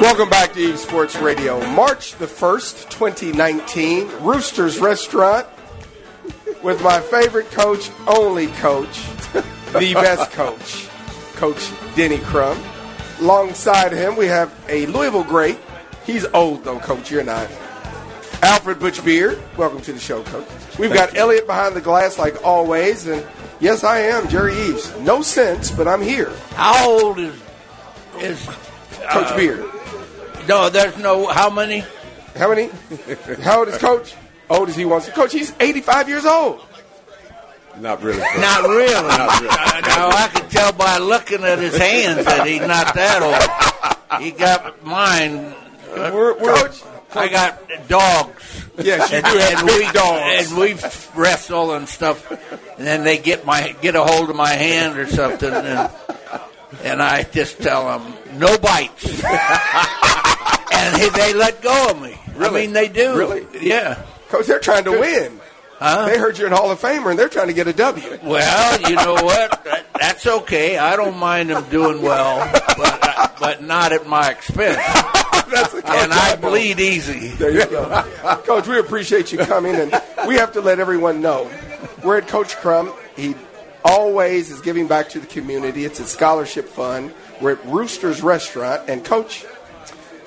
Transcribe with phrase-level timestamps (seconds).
[0.00, 1.64] Welcome back to Eaves Sports Radio.
[1.70, 5.46] March the 1st, 2019, Roosters Restaurant
[6.62, 9.02] with my favorite coach, only coach,
[9.72, 10.88] the best coach,
[11.36, 12.62] Coach Denny Crum.
[13.20, 15.58] Alongside him, we have a Louisville great.
[16.04, 17.10] He's old, though, Coach.
[17.10, 17.50] You're not.
[18.42, 19.40] Alfred Butch Beard.
[19.56, 20.46] Welcome to the show, Coach.
[20.78, 23.06] We've got Elliot behind the glass, like always.
[23.06, 23.24] And
[23.64, 24.96] yes, I am, Jerry Eaves.
[25.00, 26.30] No sense, but I'm here.
[26.50, 27.34] How old is
[28.20, 28.44] is
[29.10, 29.64] Coach uh, Beard.
[30.46, 31.26] No, there's no.
[31.26, 31.82] How many?
[32.36, 32.70] How many?
[33.42, 34.14] How old is Coach?
[34.50, 35.12] Old as he wants to.
[35.12, 36.60] Coach, he's 85 years old.
[37.80, 38.18] Not really.
[38.18, 38.92] Not really.
[38.92, 39.48] Not really.
[39.48, 44.22] Uh, no, I can tell by looking at his hands that he's not that old.
[44.22, 45.54] He got mine.
[45.90, 46.82] Uh, We're, we're, Coach,
[47.16, 48.64] I got dogs.
[48.78, 50.52] Yes, you and, do have and big we, dogs.
[50.52, 52.30] And we wrestle and stuff,
[52.78, 55.90] and then they get my get a hold of my hand or something, and,
[56.82, 59.04] and I just tell them no bites,
[60.72, 62.18] and they let go of me.
[62.38, 63.16] I mean, they do.
[63.16, 63.46] Really?
[63.60, 64.02] Yeah.
[64.28, 65.40] Coach, they're trying to win.
[65.84, 66.06] Huh?
[66.06, 68.18] They heard you're in Hall of Famer, and they're trying to get a W.
[68.22, 69.68] Well, you know what?
[70.00, 70.78] That's okay.
[70.78, 72.38] I don't mind them doing well,
[72.78, 74.76] but but not at my expense.
[75.50, 77.28] That's the coach And I bleed easy.
[77.28, 78.02] There you go.
[78.46, 81.50] Coach, we appreciate you coming, and we have to let everyone know
[82.02, 82.90] we're at Coach Crum.
[83.14, 83.34] He
[83.84, 85.84] always is giving back to the community.
[85.84, 87.12] It's a scholarship fund.
[87.42, 89.44] We're at Rooster's Restaurant, and Coach,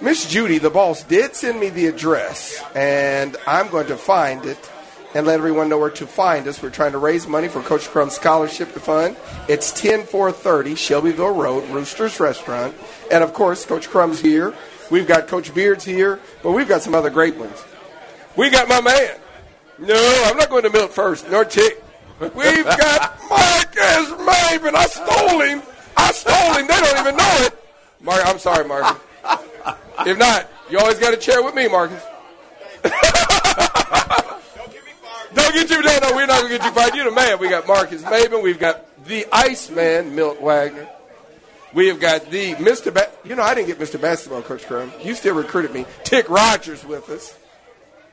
[0.02, 4.70] Miss Judy, the boss, did send me the address, and I'm going to find it
[5.18, 6.62] and let everyone know where to find us.
[6.62, 9.18] We're trying to raise money for Coach Crum's scholarship fund.
[9.48, 12.76] It's 10430 Shelbyville Road, Rooster's Restaurant.
[13.12, 14.54] And of course, Coach Crum's here.
[14.92, 17.66] We've got Coach Beards here, but we've got some other great ones.
[18.36, 19.18] We got my man.
[19.80, 21.84] No, I'm not going to milk first, nor tick.
[22.20, 24.76] We've got Marcus Maybin.
[24.76, 25.64] I stole him.
[25.98, 26.68] I stole him.
[26.68, 27.58] They don't even know it.
[28.02, 29.02] Mark, I'm sorry, Marcus.
[30.06, 32.04] If not, you always got a chair with me, Marcus.
[35.38, 36.96] Don't get you no, no, we're not gonna get you fired.
[36.96, 37.40] You're the man.
[37.40, 38.42] We got Marcus Maybin.
[38.42, 40.90] We've got the Iceman, Milt Wagner.
[41.74, 42.94] We have got the Mr.
[42.94, 44.02] Ba- you know, I didn't get Mr.
[44.02, 44.92] Basketball, Coach Crum.
[45.04, 45.86] You still recruited me.
[46.04, 47.38] Tick Rogers with us.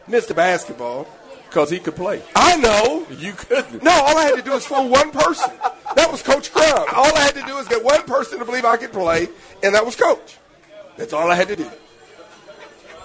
[0.08, 0.36] Mr.
[0.36, 1.06] Basketball.
[1.48, 2.20] Because he could play.
[2.34, 3.06] I know.
[3.16, 3.80] You couldn't.
[3.80, 5.52] No, all I had to do was fool one person.
[5.94, 6.84] That was Coach Crum.
[6.92, 9.28] All I had to do was get one person to believe I could play,
[9.62, 10.38] and that was Coach.
[10.96, 11.70] That's all I had to do.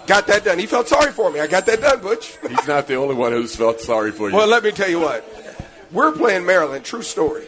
[0.10, 0.58] Got that done.
[0.58, 1.40] He felt sorry for me.
[1.40, 2.36] I got that done, Butch.
[2.50, 4.36] He's not the only one who's felt sorry for you.
[4.36, 5.24] Well, let me tell you what.
[5.92, 6.84] We're playing Maryland.
[6.84, 7.46] True story.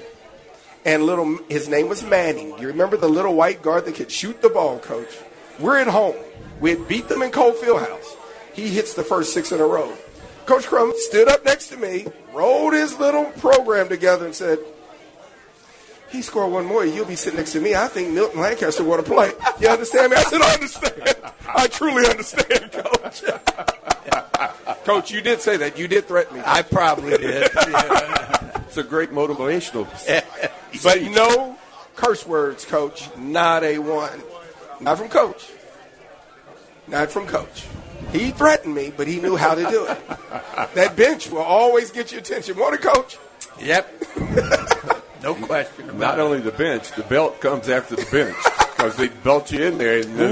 [0.85, 2.55] And little, his name was Manning.
[2.59, 5.09] You remember the little white guard that could shoot the ball, Coach?
[5.57, 6.13] We're at home.
[6.59, 8.16] We had beat them in Cole Fieldhouse.
[8.53, 9.91] He hits the first six in a row.
[10.45, 14.59] Coach Crum stood up next to me, rolled his little program together, and said,
[16.11, 16.85] "He scored one more.
[16.85, 17.75] You'll be sitting next to me.
[17.75, 19.31] I think Milton Lancaster want to play.
[19.59, 21.16] You understand me?" I said, "I understand.
[21.47, 23.23] I truly understand, Coach."
[24.85, 25.77] Coach, you did say that.
[25.77, 26.44] You did threaten me.
[26.45, 27.50] I probably did.
[27.71, 28.63] Yeah.
[28.67, 29.88] it's a great motivational.
[30.83, 31.57] But no
[31.95, 33.09] curse words, Coach.
[33.18, 34.21] Not a one.
[34.80, 35.47] Not from Coach.
[36.88, 37.68] Not from Coach.
[38.12, 39.97] He threatened me, but he knew how to do it.
[40.74, 42.57] That bench will always get your attention.
[42.57, 43.18] Want a coach?
[43.59, 44.03] Yep.
[45.23, 46.21] No question about Not it.
[46.21, 48.35] only the bench, the belt comes after the bench
[48.75, 50.00] because they belt you in there.
[50.00, 50.31] And this-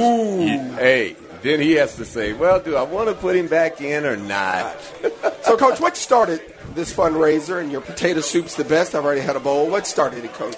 [0.49, 3.81] you- hey, then he has to say, "Well, do I want to put him back
[3.81, 4.75] in or not?"
[5.43, 6.41] So, Coach, what started
[6.75, 7.59] this fundraiser?
[7.59, 8.93] And your potato soup's the best.
[8.93, 9.67] I've already had a bowl.
[9.67, 10.55] What started it, Coach?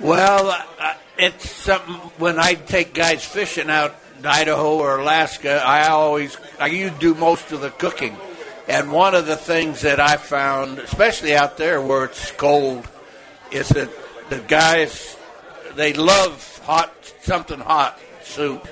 [0.00, 5.88] Well, uh, it's something when I take guys fishing out in Idaho or Alaska, I
[5.88, 8.16] always I you do most of the cooking.
[8.68, 12.86] And one of the things that I found, especially out there where it's cold,
[13.50, 13.90] is that
[14.30, 15.16] the guys
[15.76, 18.66] they love hot something hot soup,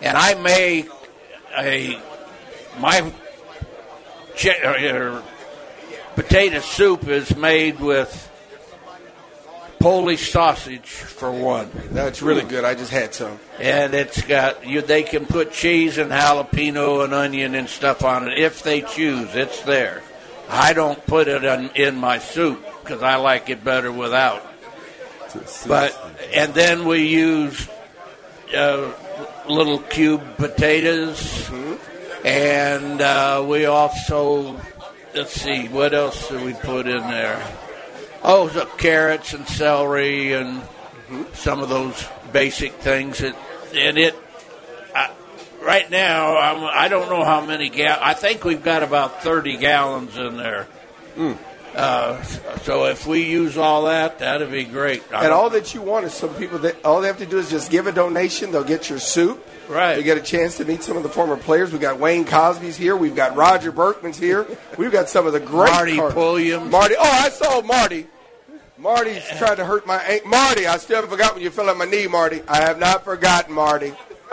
[0.00, 0.88] and I make
[1.56, 2.00] a
[2.78, 3.12] my
[4.44, 5.22] uh,
[6.14, 8.30] potato soup is made with
[9.78, 11.70] Polish sausage for one.
[11.90, 12.64] That's really good.
[12.64, 13.38] I just had some.
[13.58, 14.80] and it's got you.
[14.80, 19.34] They can put cheese and jalapeno and onion and stuff on it if they choose.
[19.34, 20.02] It's there.
[20.48, 24.42] I don't put it in, in my soup because I like it better without.
[25.66, 25.98] But
[26.34, 27.68] and then we use
[28.54, 28.92] uh,
[29.48, 31.50] little cube potatoes,
[32.24, 34.60] and uh, we also
[35.14, 37.42] let's see what else do we put in there.
[38.22, 40.62] Oh, the carrots and celery and
[41.32, 43.20] some of those basic things.
[43.20, 43.34] And
[43.98, 44.14] it,
[44.94, 45.10] I,
[45.62, 47.98] right now, I'm, I don't know how many gal.
[48.00, 50.68] I think we've got about thirty gallons in there.
[51.74, 52.22] Uh,
[52.62, 55.02] so if we use all that, that'd be great.
[55.12, 57.38] I And all that you want is some people that all they have to do
[57.38, 58.52] is just give a donation.
[58.52, 59.46] They'll get your soup.
[59.68, 59.96] Right.
[59.96, 61.72] You get a chance to meet some of the former players.
[61.72, 62.94] We've got Wayne Cosby's here.
[62.96, 64.46] We've got Roger Burkman's here.
[64.78, 66.12] We've got some of the great Marty cars.
[66.12, 66.70] Pulliam.
[66.70, 66.94] Marty.
[66.98, 68.06] Oh, I saw Marty.
[68.76, 70.28] Marty's trying to hurt my ankle.
[70.28, 72.42] Marty, I still haven't forgotten when you fell on my knee, Marty.
[72.48, 73.92] I have not forgotten, Marty.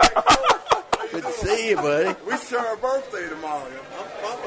[1.12, 2.18] Good to see you, buddy.
[2.26, 3.68] We share our birthday tomorrow.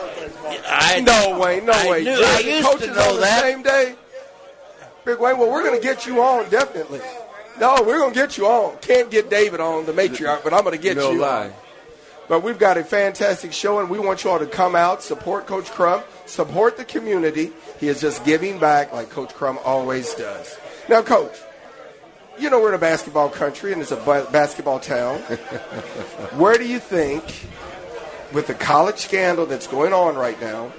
[0.05, 0.61] My birthday's tomorrow.
[0.67, 2.03] I No way, no I way.
[2.03, 3.41] knew- Just I the used to coaches know on the that.
[3.41, 3.95] same day.
[5.05, 7.01] Big Wayne, well, we're going to get you on definitely.
[7.59, 8.77] No, we're going to get you on.
[8.77, 11.19] Can't get David on the matriarch, but I'm going to get no you.
[11.19, 11.51] lie.
[12.29, 15.45] But we've got a fantastic show, and we want you all to come out, support
[15.45, 17.51] Coach Crum, support the community.
[17.79, 20.57] He is just giving back like Coach Crum always does.
[20.87, 21.35] Now, Coach,
[22.39, 23.97] you know we're in a basketball country, and it's a
[24.31, 25.19] basketball town.
[26.39, 27.45] Where do you think,
[28.33, 30.71] with the college scandal that's going on right now,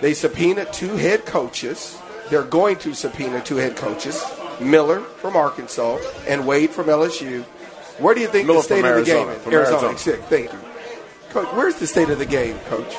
[0.00, 1.98] they subpoenaed two head coaches.
[2.30, 4.24] They're going to subpoena two head coaches,
[4.60, 7.42] Miller from Arkansas and Wade from LSU.
[7.98, 9.42] Where do you think Miller the state of the game is?
[9.42, 9.98] from Arizona.
[9.98, 10.58] Sick, Thank you.
[11.30, 12.96] Coach, where's the state of the game, Coach?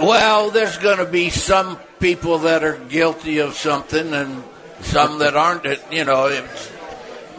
[0.00, 4.42] Well, there's going to be some people that are guilty of something, and
[4.80, 5.64] some that aren't.
[5.92, 6.72] You know, it's,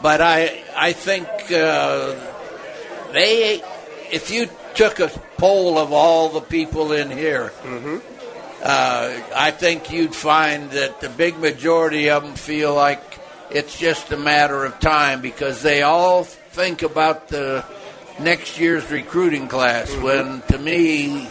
[0.02, 2.16] but I I think uh,
[3.14, 3.62] they
[4.12, 7.52] if you took a poll of all the people in here,
[8.64, 13.02] uh, I think you'd find that the big majority of them feel like
[13.50, 17.66] it's just a matter of time because they all think about the
[18.20, 19.94] next year's recruiting class.
[19.96, 21.28] When to me,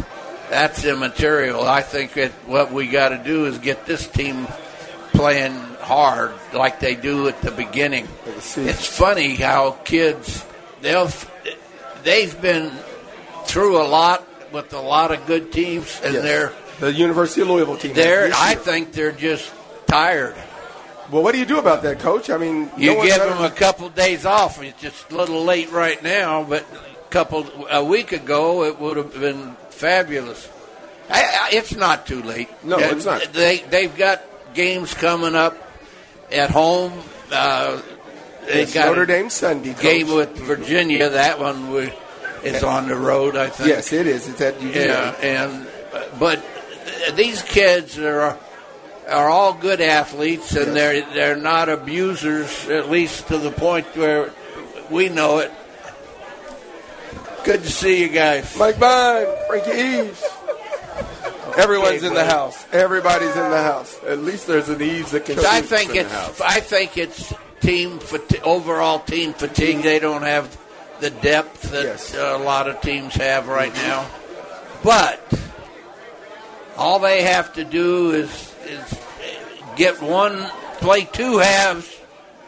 [0.48, 1.62] that's immaterial.
[1.62, 4.46] I think that what we got to do is get this team
[5.12, 8.08] playing hard like they do at the beginning.
[8.26, 10.44] It's funny how kids
[10.82, 11.10] they'll
[12.04, 12.70] they've been
[13.44, 16.22] through a lot with a lot of good teams, and Yes.
[16.22, 17.92] they're The University of Louisville team.
[17.94, 18.30] they're.
[18.34, 19.50] I think they're just
[19.86, 20.34] tired.
[21.10, 22.30] Well, what do you do about that, Coach?
[22.30, 24.62] I mean, You no give better- them a couple days off.
[24.62, 28.96] It's just a little late right now, but a couple a week ago it would
[28.96, 30.48] have been fabulous.
[31.10, 32.48] I, I, it's not too late.
[32.62, 33.32] No, it's not.
[33.32, 34.22] They they've got
[34.54, 35.56] games coming up
[36.30, 36.92] at home.
[37.32, 37.80] Uh,
[38.46, 39.72] they Yes, got Notre Dame Sunday.
[39.74, 39.82] Coach.
[39.82, 41.08] game with Virginia.
[41.10, 41.92] That one we,
[42.42, 43.36] is on the road.
[43.36, 43.68] I think.
[43.68, 44.28] Yes, it is.
[44.28, 44.86] It's at UVA.
[44.86, 45.66] Yeah, and
[46.18, 46.44] but
[47.14, 48.38] these kids are
[49.08, 54.30] are all good athletes, and they're they're not abusers, at least to the point where
[54.90, 55.50] we know it.
[57.44, 58.54] Good to see you guys.
[58.56, 60.22] Mike Bond, Frankie Eaves.
[61.56, 62.64] Everyone's in the house.
[62.72, 63.98] Everybody's in the house.
[64.06, 65.38] At least there's an ease that can.
[65.40, 66.40] I think it's.
[66.40, 69.82] I think it's team fati- overall team fatigue.
[69.82, 70.56] They don't have
[71.00, 72.14] the depth that Yes.
[72.14, 74.06] uh, a lot of teams have right now.
[74.82, 75.20] But
[76.76, 78.30] all they have to do is
[78.66, 78.98] is
[79.76, 80.46] get one
[80.78, 81.96] play two halves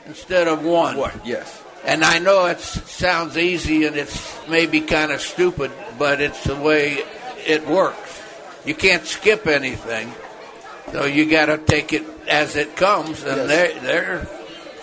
[0.07, 0.97] instead of one.
[0.97, 1.15] What?
[1.27, 1.61] Yes.
[1.85, 6.55] And I know it sounds easy and it's maybe kind of stupid, but it's the
[6.55, 7.03] way
[7.45, 8.21] it works.
[8.65, 10.13] You can't skip anything,
[10.93, 13.25] so you got to take it as it comes.
[13.25, 13.49] And Yes.
[13.49, 14.29] they're they're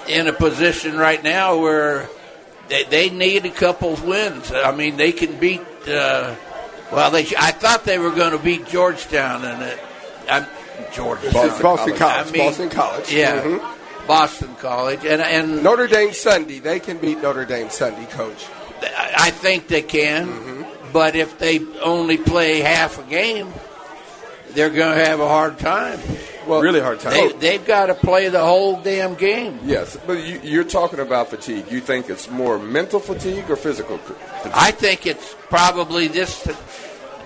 [0.09, 2.09] in a position right now where
[2.67, 4.51] they, they need a couple of wins.
[4.51, 5.61] I mean, they can beat.
[5.87, 6.35] Uh,
[6.91, 9.79] well, they I thought they were going to beat Georgetown, and it,
[10.29, 10.45] I'm
[10.91, 11.33] Georgetown.
[11.33, 12.27] Boston, Boston College.
[12.27, 13.13] I mean, Boston College.
[13.13, 13.75] Yeah, Mhm.
[14.07, 16.59] Boston College, and and Notre Dame Sunday.
[16.59, 18.45] They can beat Notre Dame Sunday, Coach.
[18.81, 23.53] I think they can, but if they only play half a game,
[24.51, 25.99] they're going to have a hard time.
[26.50, 27.13] Well, really hard time.
[27.13, 29.60] They, they've got to play the whole damn game.
[29.63, 31.72] Yes, but you, you're talking about fatigue.
[31.72, 34.51] You think it's more mental fatigue or physical fatigue?
[34.53, 36.50] I think it's probably this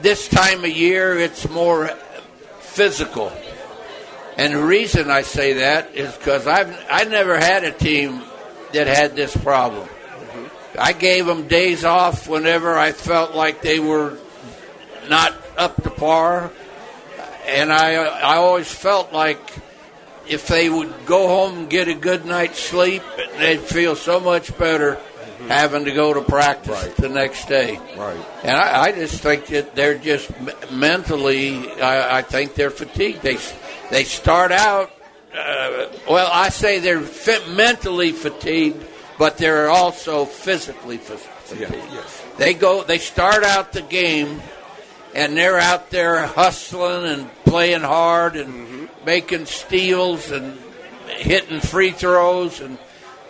[0.02, 1.18] this time of year.
[1.18, 1.88] It's more
[2.60, 3.32] physical.
[4.36, 8.22] And the reason I say that is because I've I never had a team
[8.74, 9.88] that had this problem.
[10.78, 14.18] I gave them days off whenever I felt like they were
[15.08, 16.52] not up to par,
[17.46, 19.40] and I I always felt like
[20.28, 23.04] if they would go home and get a good night's sleep,
[23.38, 24.98] they'd feel so much better
[25.48, 27.78] having to go to practice the next day.
[27.98, 28.18] Right.
[28.44, 30.32] And I, I just think that they're just
[30.72, 31.70] mentally.
[31.82, 33.22] I, I think they're fatigued.
[33.22, 33.38] They
[33.92, 34.92] they start out.
[35.34, 38.84] Uh, well, I say they're fit, mentally fatigued,
[39.18, 41.74] but they're also physically fa- fatigued.
[41.92, 42.24] yes.
[42.38, 42.84] They go.
[42.84, 44.42] They start out the game,
[45.16, 50.60] and they're out there hustling and playing hard and making steals and
[51.08, 52.78] hitting free throws and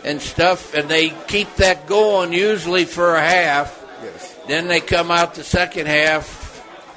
[0.03, 3.85] and stuff, and they keep that going usually for a half.
[4.03, 4.37] Yes.
[4.47, 6.42] Then they come out the second half.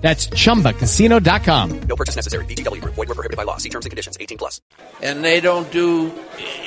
[0.00, 1.80] That's chumbacasino.com.
[1.82, 2.44] No purchase necessary.
[2.46, 2.94] VGW Group.
[2.94, 3.58] Void were prohibited by law.
[3.58, 4.16] See terms and conditions.
[4.18, 4.60] 18 plus.
[5.02, 6.10] and they don't do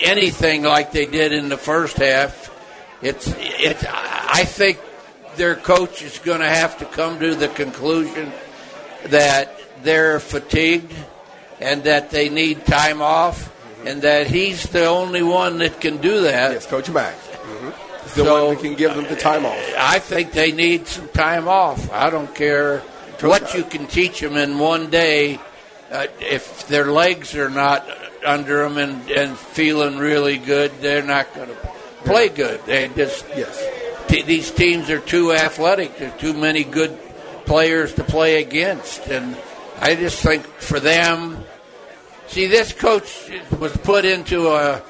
[0.03, 2.51] anything like they did in the first half.
[3.01, 3.83] It's it's.
[3.89, 4.77] I think
[5.35, 8.31] their coach is going to have to come to the conclusion
[9.05, 9.51] that
[9.83, 10.93] they're fatigued
[11.59, 13.51] and that they need time off,
[13.85, 16.51] and that he's the only one that can do that.
[16.53, 17.15] Yes, Coach Mack.
[17.15, 17.69] Mm-hmm.
[18.03, 19.57] The So- one that can give them the time off.
[19.77, 21.91] I think they need some time off.
[21.91, 22.81] I don't care
[23.23, 25.39] what you can teach them in one day.
[25.91, 27.87] Uh, if their legs are not
[28.25, 31.55] under them and, and feeling really good, they're not going to
[32.03, 32.59] play good.
[32.65, 33.63] They just Yes.
[34.07, 35.97] t- these teams are too athletic.
[35.97, 36.97] There's too many good
[37.45, 39.37] players to play against, and
[39.79, 41.43] I just think for them.
[42.27, 44.81] See, this coach was put into a,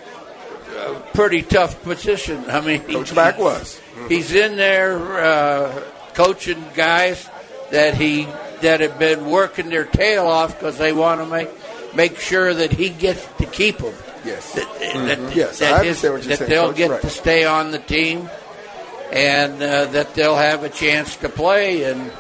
[0.78, 2.46] a pretty tough position.
[2.48, 3.82] I mean, Coach Mack was.
[4.08, 7.28] He's in there uh, coaching guys
[7.74, 8.26] that he
[8.62, 11.50] that have been working their tail off because they want to make
[11.94, 13.94] make sure that he gets to keep them.
[14.26, 14.54] Yes.
[14.54, 17.02] That, that, Yes, that his- understand what you're that saying, they'll Coach, get right.
[17.02, 18.30] to stay on the team,
[19.12, 21.84] and uh, that they'll have a chance to play.
[21.84, 22.12] And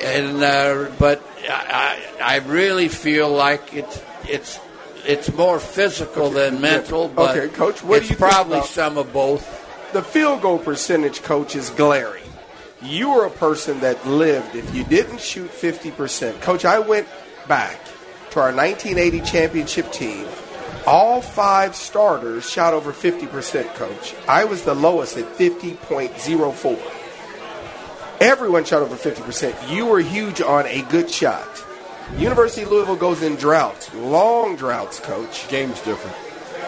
[0.00, 4.60] and uh, but I, I really feel like it's it's
[5.06, 7.08] it's more physical than mental.
[7.08, 9.58] But Okay, Coach, what do it's you think probably some of both.
[9.92, 12.19] The field goal percentage, coach, is glaring.
[12.82, 16.40] You were a person that lived if you didn't shoot 50%.
[16.40, 17.06] Coach, I went
[17.46, 17.78] back
[18.30, 20.26] to our 1980 championship team.
[20.86, 24.14] All five starters shot over 50%, coach.
[24.26, 26.78] I was the lowest at 50.04.
[28.20, 29.74] Everyone shot over 50%.
[29.74, 31.48] You were huge on a good shot.
[32.16, 35.48] University of Louisville goes in droughts, long droughts, coach.
[35.48, 36.16] Game's different.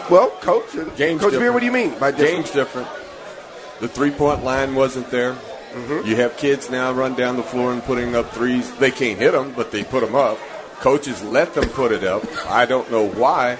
[0.09, 2.31] Well, coach, Game's Coach Beer, what do you mean by different?
[2.31, 2.87] Game's different.
[3.79, 5.35] The three point line wasn't there.
[5.73, 6.07] Mm-hmm.
[6.07, 8.71] You have kids now run down the floor and putting up threes.
[8.75, 10.37] They can't hit them, but they put them up.
[10.79, 12.23] Coaches let them put it up.
[12.47, 13.57] I don't know why.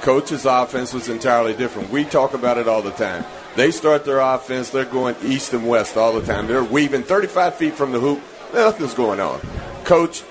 [0.00, 1.90] Coach's offense was entirely different.
[1.90, 3.24] We talk about it all the time.
[3.56, 6.46] They start their offense, they're going east and west all the time.
[6.46, 8.20] They're weaving 35 feet from the hoop.
[8.52, 9.40] Nothing's going on.
[9.84, 10.24] Coach,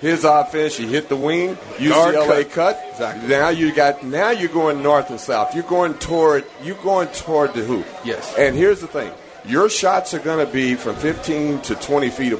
[0.00, 2.78] his offense, you hit the wing, UCLA cut.
[2.78, 2.86] cut.
[2.92, 3.28] Exactly.
[3.28, 5.54] Now you got now you're going north and south.
[5.54, 7.86] You're going toward you're going toward the hoop.
[8.04, 8.34] Yes.
[8.38, 9.12] And here's the thing:
[9.46, 12.38] your shots are going to be from 15 to 20 feet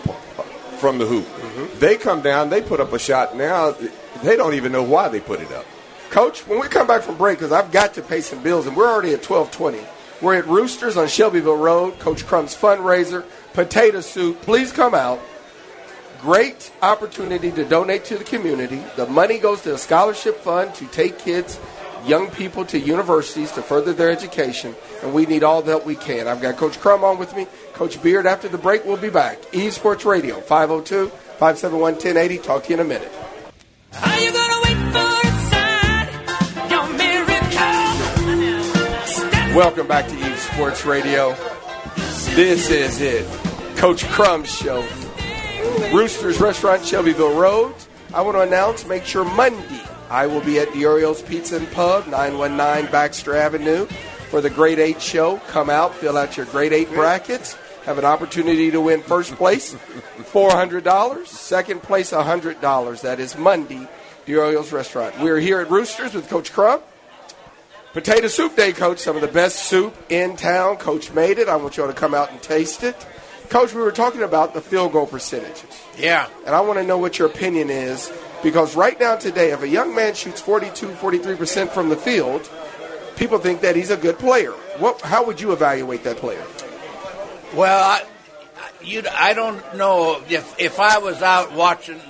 [0.78, 1.24] from the hoop.
[1.24, 1.78] Mm-hmm.
[1.78, 3.36] They come down, they put up a shot.
[3.36, 3.74] Now
[4.22, 5.66] they don't even know why they put it up.
[6.10, 8.76] Coach, when we come back from break, because I've got to pay some bills, and
[8.76, 9.80] we're already at twelve twenty.
[10.20, 11.98] We're at Roosters on Shelbyville Road.
[11.98, 14.42] Coach Crum's fundraiser, potato soup.
[14.42, 15.20] Please come out.
[16.20, 18.82] Great opportunity to donate to the community.
[18.96, 21.58] The money goes to a scholarship fund to take kids,
[22.06, 25.96] young people to universities to further their education, and we need all the help we
[25.96, 26.28] can.
[26.28, 27.46] I've got Coach Crum on with me.
[27.74, 29.38] Coach Beard, after the break, we'll be back.
[29.52, 32.38] E Sports Radio, 502 571 1080.
[32.38, 33.12] Talk to you in a minute.
[34.02, 36.08] Are you gonna wait for a sign?
[36.70, 37.30] Your miracle.
[39.56, 41.34] Welcome back to Eaves Sports Radio.
[42.34, 43.26] This is it.
[43.76, 44.86] Coach Crum's show.
[45.92, 47.74] Roosters Restaurant, Shelbyville Road.
[48.14, 51.70] I want to announce, make sure Monday I will be at the Orioles Pizza and
[51.70, 53.86] Pub, 919 Baxter Avenue,
[54.28, 55.36] for the Grade 8 show.
[55.48, 57.56] Come out, fill out your Grade 8 brackets.
[57.84, 59.74] Have an opportunity to win first place,
[60.32, 61.26] $400.
[61.28, 63.00] Second place, $100.
[63.02, 63.88] That is Monday,
[64.26, 65.18] the Orioles Restaurant.
[65.20, 66.80] We're here at Roosters with Coach Crum.
[67.92, 68.98] Potato Soup Day, Coach.
[68.98, 70.76] Some of the best soup in town.
[70.76, 71.48] Coach made it.
[71.48, 72.96] I want you all to come out and taste it.
[73.48, 75.82] Coach, we were talking about the field goal percentages.
[75.96, 76.28] Yeah.
[76.46, 78.12] And I want to know what your opinion is
[78.42, 82.50] because right now, today, if a young man shoots 42, 43% from the field,
[83.16, 84.52] people think that he's a good player.
[84.78, 86.44] What, how would you evaluate that player?
[87.54, 88.02] Well, I,
[88.82, 92.00] you, I don't know if if I was out watching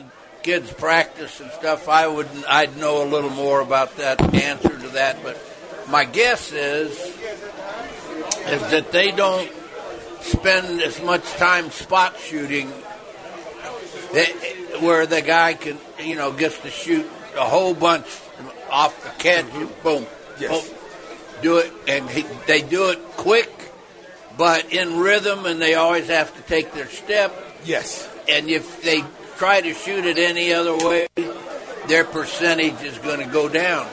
[0.43, 4.89] kids practice and stuff, I would I'd know a little more about that answer to
[4.91, 5.23] that.
[5.23, 5.41] But
[5.89, 6.91] my guess is
[8.47, 9.51] is that they don't
[10.21, 12.71] spend as much time spot shooting,
[14.13, 14.33] that,
[14.81, 17.07] where the guy can you know gets to shoot
[17.37, 18.07] a whole bunch
[18.71, 19.83] off the catch and mm-hmm.
[19.83, 20.07] boom,
[20.39, 20.69] Yes.
[20.69, 20.79] boom,
[21.43, 23.51] do it, and he, they do it quick,
[24.37, 27.35] but in rhythm, and they always have to take their step.
[27.65, 28.09] Yes.
[28.29, 29.03] And if they
[29.37, 31.09] try to shoot it any other way,
[31.89, 33.87] their percentage is going to go down.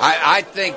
[0.00, 0.76] I, I think.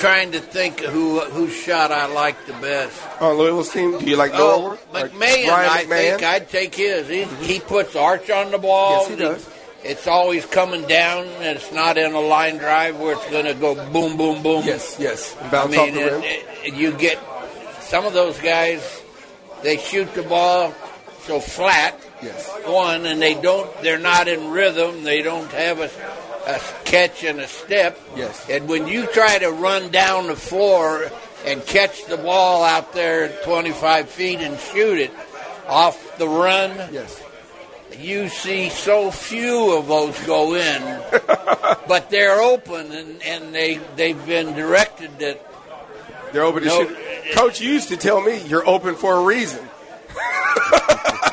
[0.00, 3.00] Trying to think who whose shot I like the best.
[3.20, 4.78] Uh, on Louisville's team, do you like Oh?
[4.92, 5.88] Like McMahon, I McMahon?
[5.88, 7.08] think I'd take his.
[7.08, 9.00] He, he puts arch on the ball.
[9.00, 9.50] Yes, he does.
[9.84, 13.54] It's always coming down, and it's not in a line drive where it's going to
[13.54, 14.64] go boom, boom, boom.
[14.66, 15.34] Yes, yes.
[15.38, 16.22] And I bounce mean, off the rim.
[16.24, 17.18] it- it- you get
[17.80, 19.02] some of those guys.
[19.62, 20.74] They shoot the ball
[21.22, 21.98] so flat.
[22.22, 22.48] Yes.
[22.66, 23.70] One, and they don't.
[23.82, 25.04] They're not in rhythm.
[25.04, 25.90] They don't have a,
[26.46, 28.00] a catch and a step.
[28.16, 28.48] Yes.
[28.48, 31.10] And when you try to run down the floor
[31.44, 35.10] and catch the ball out there 25 feet and shoot it
[35.66, 37.20] off the run, yes.
[37.98, 41.02] you see so few of those go in.
[41.88, 45.44] but they're open, and, and they they've been directed that
[46.32, 46.96] They're open to No, shoot.
[47.34, 49.66] Coach, used to tell me you're open for a reason.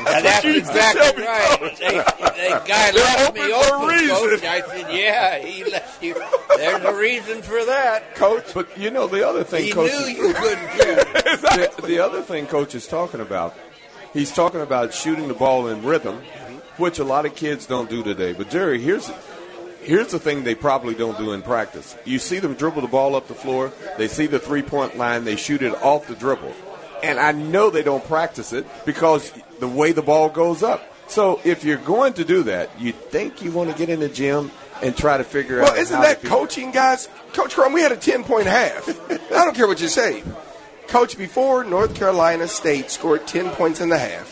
[0.04, 1.76] That's to exactly right.
[1.78, 2.04] They,
[2.44, 4.08] they guy left me a open, reason.
[4.08, 4.44] coach.
[4.44, 6.14] I said, "Yeah, he left you."
[6.56, 8.52] There's a reason for that, Coach.
[8.54, 9.90] But you know the other thing, He coach.
[9.90, 10.96] knew you couldn't shoot.
[11.76, 13.54] the, the other thing coach is talking about,
[14.12, 16.82] he's talking about shooting the ball in rhythm, mm-hmm.
[16.82, 18.32] which a lot of kids don't do today.
[18.32, 19.10] But Jerry, here's
[19.80, 21.96] here's the thing they probably don't do in practice.
[22.04, 25.24] You see them dribble the ball up the floor, they see the three point line,
[25.24, 26.52] they shoot it off the dribble.
[27.02, 30.93] And I know they don't practice it because the way the ball goes up.
[31.06, 34.08] So if you're going to do that, you think you want to get in the
[34.08, 34.50] gym
[34.82, 35.72] and try to figure out.
[35.72, 37.08] Well, isn't that coaching, guys?
[37.32, 38.88] Coach Crum, we had a 10 point half.
[39.10, 40.22] I don't care what you say.
[40.88, 44.28] Coach, before North Carolina State scored 10 points in the half,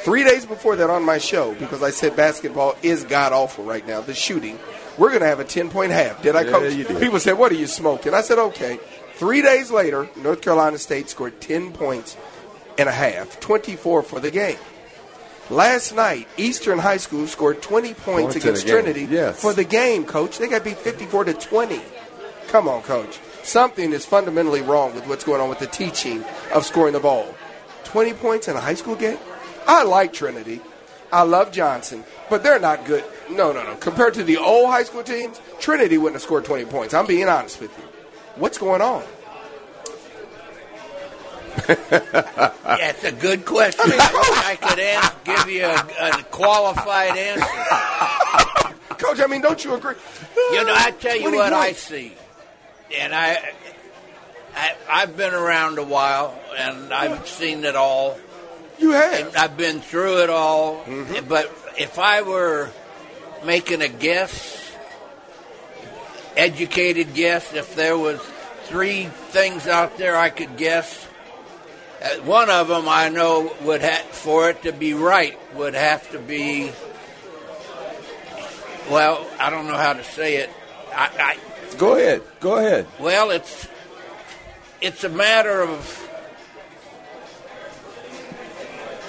[0.00, 3.86] three days before that on my show, because I said basketball is god awful right
[3.86, 4.58] now, the shooting,
[4.98, 6.22] we're going to have a 10 point half.
[6.22, 6.74] Did I, Yeah, coach?
[6.74, 7.00] you did.
[7.00, 8.14] People said, What are you smoking?
[8.14, 8.78] I said, Okay.
[9.14, 12.16] Three days later, North Carolina State scored 10 points
[12.78, 14.56] and a half, 24 for the game.
[15.50, 18.66] Last night, Eastern High School scored 20 points, against.
[18.68, 19.40] Trinity Yes.
[19.40, 20.38] for the game, coach.
[20.38, 21.82] They got beat 54 to 20.
[22.48, 23.18] Come on, coach.
[23.42, 27.34] Something is fundamentally wrong with what's going on with the teaching of scoring the ball.
[27.84, 29.18] 20 points in a high school game?
[29.66, 30.60] I like Trinity.
[31.12, 33.02] I love Johnson, but they're not good.
[33.28, 33.74] No, no, no.
[33.76, 36.94] Compared to the old high school teams, Trinity wouldn't have scored 20 points.
[36.94, 37.84] I'm being honest with you.
[38.36, 39.02] What's going on?
[41.90, 43.92] That's a good question.
[43.92, 47.46] I could answer, give you a, a qualified answer.
[48.96, 49.94] Coach, I mean, don't you agree?
[50.52, 52.12] You know, I tell you 20 what I see,
[52.98, 53.52] and I,
[54.54, 58.18] I, I've been around a while, and I've seen it all.
[58.78, 59.28] You have.
[59.28, 60.84] And I've been through it all.
[60.84, 61.28] Mm-hmm.
[61.28, 61.46] But
[61.78, 62.70] if I were
[63.44, 64.72] making a guess,
[66.36, 68.20] educated guess, if there was
[68.64, 71.06] three things out there I could guess,
[72.02, 76.10] Uh, one of them I know would have for it to be right would have
[76.12, 76.72] to be.
[78.90, 80.50] Well, I don't know how to say it.
[80.92, 81.36] I,
[81.76, 82.22] Go ahead.
[82.40, 82.86] Go ahead.
[82.98, 83.68] Well, it's
[84.80, 86.08] it's a matter of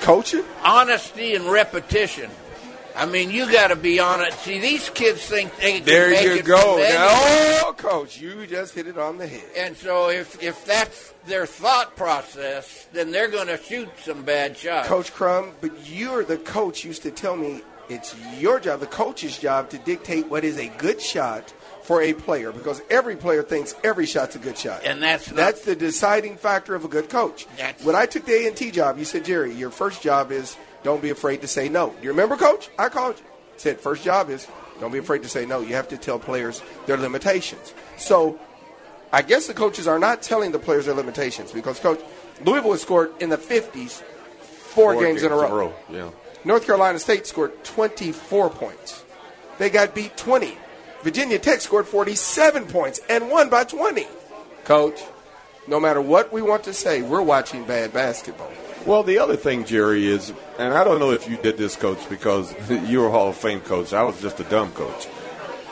[0.02, 0.44] Coaching?
[0.64, 2.30] honesty and repetition.
[3.02, 4.40] I mean, you got to be honest.
[4.42, 6.78] See, these kids think they can There make you it go.
[6.78, 9.44] Now, oh, coach, you just hit it on the head.
[9.58, 14.56] And so, if if that's their thought process, then they're going to shoot some bad
[14.56, 14.88] shots.
[14.88, 19.36] Coach Crum, but you're the coach used to tell me it's your job, the coach's
[19.36, 23.74] job, to dictate what is a good shot for a player because every player thinks
[23.84, 24.84] every shot's a good shot.
[24.86, 27.48] And that's not- that's the deciding factor of a good coach.
[27.58, 30.32] That's- when I took the A and T job, you said, Jerry, your first job
[30.32, 31.90] is don't be afraid to say no.
[31.90, 32.70] Do you remember, Coach?
[32.78, 33.26] I called you.
[33.58, 34.48] Said first job is
[34.80, 35.62] don't be afraid to say no.
[35.62, 37.74] You have to tell players their limitations.
[37.98, 38.40] So
[39.14, 42.00] I guess the coaches are not telling the players their limitations because, Coach,
[42.44, 44.02] Louisville has scored in the 50s
[44.42, 45.74] four, games, in a row.
[45.90, 46.10] Yeah.
[46.46, 49.04] North Carolina State scored 24 points.
[49.58, 50.58] They got beat 20.
[51.04, 54.08] Virginia Tech scored 47 points and won by 20.
[54.64, 55.02] Coach,
[55.68, 58.52] no matter what we want to say, we're watching bad basketball.
[58.86, 62.00] Well, the other thing, Jerry, is, and I don't know if you did this, coach,
[62.10, 62.54] because
[62.90, 63.94] you were a Hall of Fame coach.
[63.94, 65.08] I was just a dumb coach.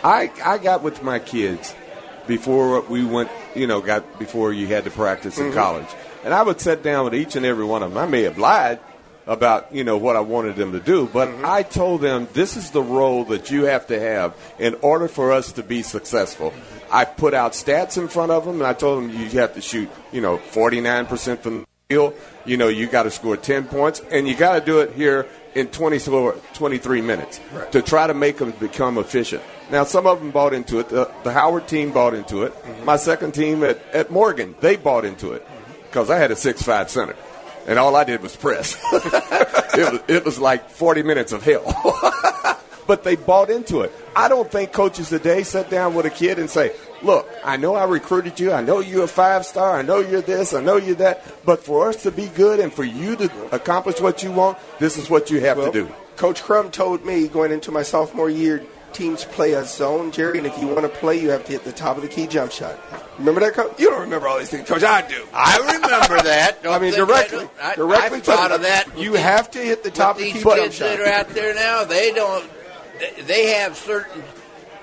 [0.04, 1.76] I I got with my kids
[2.28, 5.54] before we went, you know, got before you had to practice in Mhm.
[5.56, 5.88] college,
[6.24, 7.98] and I would sit down with each and every one of them.
[7.98, 8.80] I may have lied
[9.28, 12.72] about you know what I wanted them to do, but I told them this is
[12.72, 16.54] the role that you have to have in order for us to be successful.
[16.91, 19.62] I put out stats in front of them, and I told them you have to
[19.62, 21.65] shoot, you know, forty nine percent from.
[21.91, 22.13] You
[22.45, 25.25] know, you got to score ten points, and you got to do it here
[25.56, 29.41] in 24, 23 minutes to try to make them become efficient.
[29.71, 30.89] Now, some of them bought into it.
[30.89, 32.54] The, the Howard team bought into it.
[32.54, 32.86] Mm-hmm.
[32.86, 35.82] My second team at, at Morgan, they bought into it mm-hmm.
[35.88, 37.15] because I had a six-five center,
[37.65, 38.78] and all I did was press.
[38.93, 41.63] it, was, it was like 40 minutes of hell.
[42.86, 43.91] but they bought into it.
[44.15, 46.71] I don't think coaches today sit down with a kid and say,
[47.02, 48.52] Look, I know I recruited you.
[48.52, 49.78] I know you're a five star.
[49.78, 50.54] I know you're this.
[50.54, 51.24] I know you're that.
[51.46, 54.98] But for us to be good and for you to accomplish what you want, this
[54.98, 55.94] is what you have Well, to do.
[56.18, 60.46] Coach Crum told me going into my sophomore year, teams play a zone, Jerry, and
[60.48, 62.52] if you want to play, you have to hit the top of the key jump
[62.52, 62.78] shot.
[63.18, 63.80] Remember that, Coach?
[63.80, 64.84] You don't remember all these things, Coach.
[64.84, 65.26] I do.
[65.34, 66.62] I remember that.
[66.64, 67.40] Don't I mean, directly.
[67.40, 67.52] don't.
[67.62, 68.98] I, directly I thought of that.
[68.98, 70.98] You with have to hit the top of the key jump kids shot.
[70.98, 71.86] that are out there now.
[71.86, 72.50] They don't.
[73.00, 74.24] they- They have certain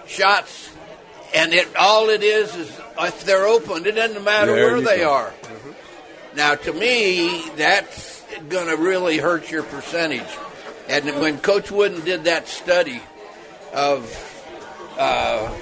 [0.06, 0.70] shots,
[1.36, 4.98] and it all it is is if they're open, it doesn't matter There where they
[4.98, 5.12] go.
[5.12, 5.34] are.
[6.34, 10.26] Now, to me, that's going to really hurt your percentage.
[10.88, 13.00] And when Coach Wooden did that study
[13.72, 14.04] of,
[14.98, 15.52] uh,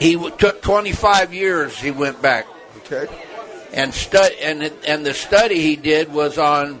[0.00, 1.78] he w- took 25 years.
[1.78, 2.46] He went back.
[2.78, 3.06] Okay.
[3.72, 6.80] And stu- and and the study he did was on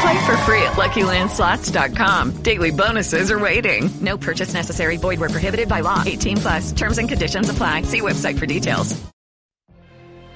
[0.00, 2.42] Play for free at LuckyLandSlots.com.
[2.42, 3.90] Daily bonuses are waiting.
[4.00, 4.96] No purchase necessary.
[4.96, 6.02] Void where prohibited by law.
[6.06, 6.72] 18 plus.
[6.72, 7.82] Terms and conditions apply.
[7.82, 9.00] See website for details.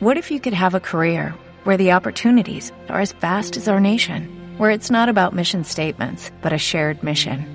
[0.01, 3.79] What if you could have a career where the opportunities are as vast as our
[3.79, 7.47] nation, where it's not about mission statements, but a shared mission?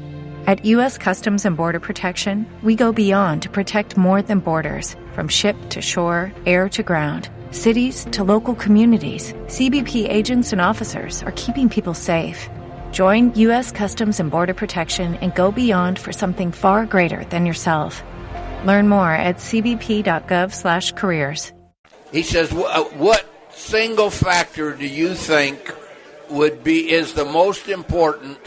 [0.48, 0.98] At U.S.
[0.98, 5.82] Customs and Border Protection, we go beyond to protect more than borders from ship to
[5.82, 7.30] shore, air to ground.
[7.52, 12.50] Cities to local communities, CBP agents and officers are keeping people safe.
[12.92, 13.72] Join U.S.
[13.72, 18.04] Customs and Border Protection and go beyond for something far greater than yourself.
[18.66, 21.54] Learn more at cbp.gov/careers.
[22.12, 25.74] He says, uh, "What single factor do you think
[26.30, 28.40] would be is the most important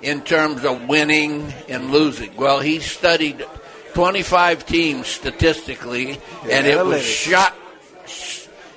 [0.00, 3.44] in terms of winning and losing?" Well, he studied
[3.92, 7.58] 25 teams statistically, and it was shot sh-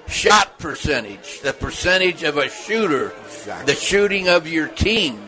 [0.07, 3.13] shot percentage, the percentage of a shooter,
[3.65, 5.21] the shooting of your team.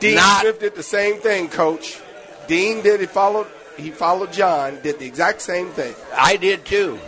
[0.00, 2.00] Dean not Swift did the same thing, Coach.
[2.48, 3.00] Dean did.
[3.00, 3.46] He followed.
[3.76, 4.78] He followed John.
[4.82, 5.94] Did the exact same thing.
[6.16, 6.98] I did too.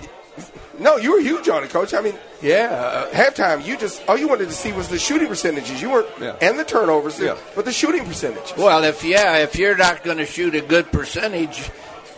[0.78, 1.94] No, you were huge on it, Coach.
[1.94, 2.64] I mean, Yeah.
[2.70, 5.80] uh, halftime, you just all you wanted to see was the shooting percentages.
[5.80, 6.08] You weren't,
[6.42, 7.36] and the turnovers, Yeah.
[7.54, 8.54] but the shooting percentage.
[8.56, 11.70] Well, if yeah, if you're not going to shoot a good percentage,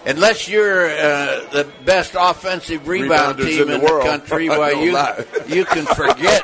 [0.07, 4.59] unless you're uh, the best offensive rebound Rebounders team in in the the, country, I
[4.59, 5.25] well, you lie.
[5.49, 6.43] you can forget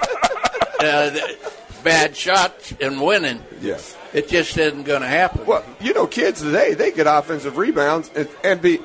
[0.80, 1.38] uh, the
[1.84, 3.42] bad shots and winning.
[3.60, 3.96] Yes.
[4.12, 5.46] It just isn't going to happen.
[5.46, 8.80] Well, you know, kids today they get offensive rebounds and, and be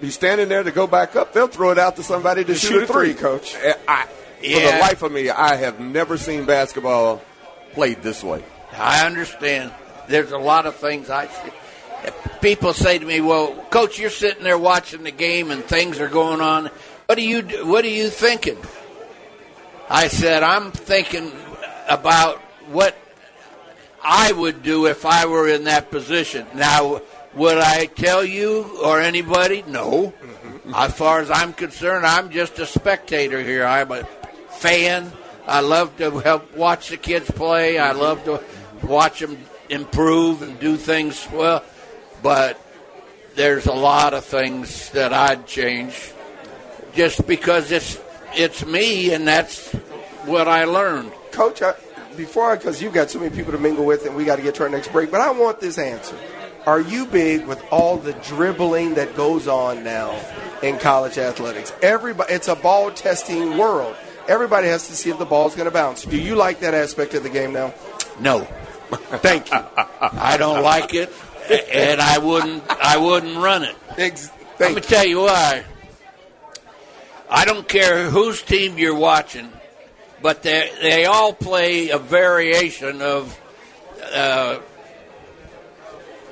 [0.00, 1.32] be standing there to go back up.
[1.32, 3.56] They'll throw it out to somebody to, To shoot, shoot a a three, three, Coach.
[3.56, 7.20] Eh, I, For the life of me, I have never seen basketball
[7.72, 8.44] played this way.
[8.72, 9.72] I understand.
[10.08, 11.50] There's a lot of things I see.
[12.40, 16.08] People say to me, "Well, coach, you're sitting there watching the game and things are
[16.08, 16.70] going on.
[17.06, 18.58] What are you What are you thinking?"
[19.90, 21.32] I said, "I'm thinking
[21.88, 22.96] about what
[24.02, 27.00] I would do if I were in that position." Now,
[27.34, 29.64] would I tell you or anybody?
[29.66, 30.12] No.
[30.22, 30.74] Mm-hmm.
[30.74, 33.64] As far as I'm concerned, I'm just a spectator here.
[33.64, 34.04] I'm a
[34.50, 35.12] fan.
[35.46, 37.78] I love to help watch the kids play.
[37.78, 38.42] I love to
[38.82, 41.62] watch them improve and do things well.
[42.22, 42.60] But
[43.34, 46.12] there's a lot of things that I'd change
[46.94, 48.00] just because it's
[48.34, 49.72] it's me and that's
[50.24, 51.12] what I learned.
[51.32, 51.74] Coach, I,
[52.16, 54.42] before I, because you've got so many people to mingle with, and we got to
[54.42, 56.18] get to our next break, but I want this answer.
[56.66, 60.20] Are you big with all the dribbling that goes on now
[60.62, 61.72] in college athletics?
[61.80, 63.96] Everybody, it's a ball testing world.
[64.28, 66.04] everybody has to see if the ball's going to bounce.
[66.04, 67.72] Do you like that aspect of the game now?
[68.20, 68.40] No.
[68.90, 69.58] Thank you.
[69.98, 71.10] I don't like it,
[71.50, 72.64] and I wouldn't.
[72.68, 73.76] I wouldn't run it.
[74.58, 75.64] Let me tell you why.
[77.30, 79.52] I don't care whose team you're watching,
[80.22, 83.38] but they they all play a variation of
[84.12, 84.60] uh,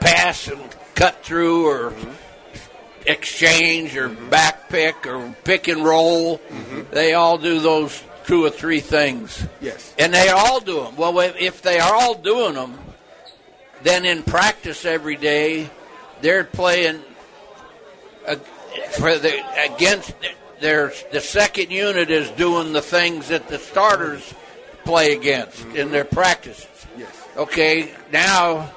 [0.00, 0.61] pass and
[0.94, 2.11] cut through, or mm-hmm.
[3.07, 4.31] exchange, or mm-hmm.
[4.31, 6.38] back pick, or pick and roll.
[6.38, 6.83] Mm-hmm.
[6.92, 9.46] They all do those two or three things.
[9.61, 9.94] Yes.
[9.98, 10.96] And they all do them.
[10.96, 12.76] Well, if they are all doing them,
[13.83, 15.71] then in practice every day,
[16.21, 17.03] they're playing
[18.93, 20.12] for the against
[20.61, 24.35] their the second unit is doing the things that the starters
[24.85, 25.77] play against mm-hmm.
[25.77, 26.87] in their practices.
[26.97, 27.29] Yes.
[27.37, 28.73] Okay, now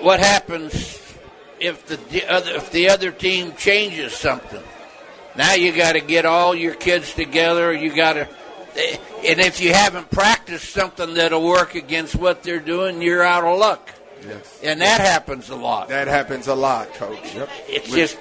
[0.00, 0.98] what happens
[1.58, 4.62] if the, the other if the other team changes something?
[5.36, 7.72] Now you got to get all your kids together.
[7.72, 8.28] You got to,
[8.80, 13.44] Eh, and if you haven't practiced something that'll work against what they're doing, you're out
[13.44, 13.90] of luck.
[14.26, 14.60] Yes.
[14.62, 15.88] And that happens a lot.
[15.88, 17.34] That happens a lot, Coach.
[17.34, 17.48] Yep.
[17.68, 18.16] It's When- just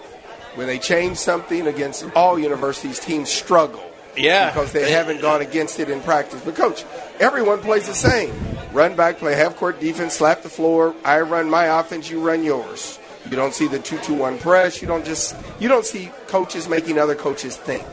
[0.55, 3.83] when they change something against all universities, teams struggle.
[4.17, 4.49] Yeah.
[4.49, 6.41] Because they haven't gone against it in practice.
[6.43, 6.83] But coach,
[7.19, 8.33] everyone plays the same.
[8.73, 10.93] Run back, play half court defense, slap the floor.
[11.05, 12.97] I run my offense, you run yours.
[13.29, 14.81] You don't see the two two one press.
[14.81, 17.83] You don't just you don't see coaches making other coaches think.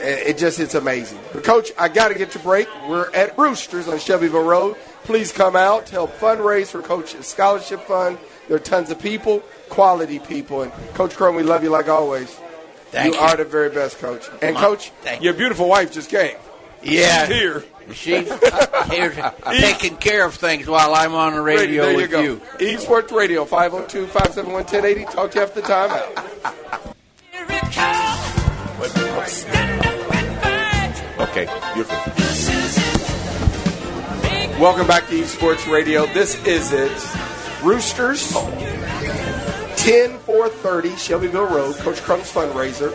[0.00, 1.18] It it just it's amazing.
[1.32, 2.68] But coach, I got to get to break.
[2.88, 4.76] We're at Roosters on Shelbyville Road.
[5.04, 8.18] Please come out, help fundraise for Coach's Scholarship Fund.
[8.46, 12.38] There are tons of people, quality people, and Coach Crum, we love you like always.
[12.90, 13.20] Thank you.
[13.20, 14.28] are the very best, Coach.
[14.30, 14.62] And Come on.
[14.62, 16.36] Coach, Thank your beautiful wife just came.
[16.82, 17.26] Yeah.
[17.26, 17.64] She's here.
[17.92, 18.28] She's
[18.90, 22.36] here taking care of things while I'm on the radio there with you you.
[22.76, 25.04] Esports Radio, 502 571 1080.
[25.12, 25.66] Talk to you after the
[28.86, 31.28] time out.
[31.28, 31.98] Okay, you're good.
[34.60, 36.06] Welcome back to Esports Radio.
[36.06, 36.90] This is it.
[37.62, 38.32] Roosters,
[39.76, 42.94] 10 430 Shelbyville Road, Coach Crum's fundraiser.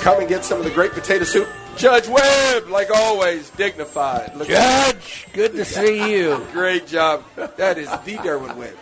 [0.00, 1.48] Come and get some of the great potato soup.
[1.76, 4.34] Judge Webb, like always, dignified.
[4.34, 6.44] Look Judge, good to see you.
[6.52, 7.24] Great job.
[7.56, 8.76] That is the Derwin Webb.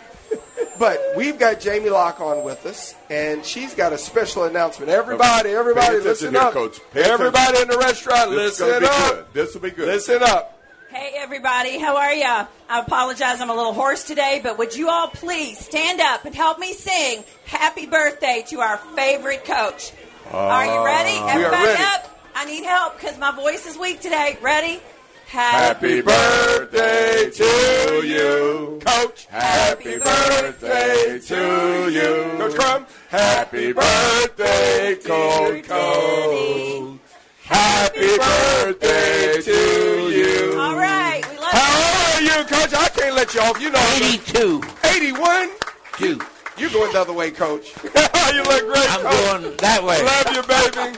[0.77, 4.89] But we've got Jamie Locke on with us, and she's got a special announcement.
[4.89, 6.53] Everybody, everybody, Pay attention listen here, up.
[6.53, 6.79] Coach.
[6.93, 7.11] Pay attention.
[7.13, 9.11] everybody in the restaurant, This listen up.
[9.13, 9.25] good.
[9.33, 9.87] This will be good.
[9.87, 10.55] Listen up.
[10.89, 12.47] Hey everybody, how are ya?
[12.67, 16.33] I apologize, I'm a little hoarse today, but would you all please stand up and
[16.33, 19.91] help me sing happy birthday to our favorite coach?
[20.31, 21.17] are you ready?
[21.19, 21.83] Uh, we are Everybody ready.
[21.83, 22.19] up?
[22.33, 24.37] I need help because my voice is weak today.
[24.41, 24.81] Ready?
[25.29, 29.27] Happy birthday to you, Coach.
[29.27, 32.87] Happy birthday to you, Coach Crum.
[33.09, 35.67] Happy birthday, Coach.
[35.67, 36.99] Coach.
[37.43, 40.59] Happy birthday to you.
[40.59, 42.73] All right, we love How old are you, Coach?
[42.73, 43.61] I can't let you off.
[43.61, 44.63] You know, 82.
[44.83, 45.49] 81?
[45.97, 46.19] Two.
[46.57, 47.71] You're going the other way, Coach.
[47.83, 49.43] you look great, I'm Coach.
[49.43, 50.03] going that way.
[50.03, 50.97] Love you, baby.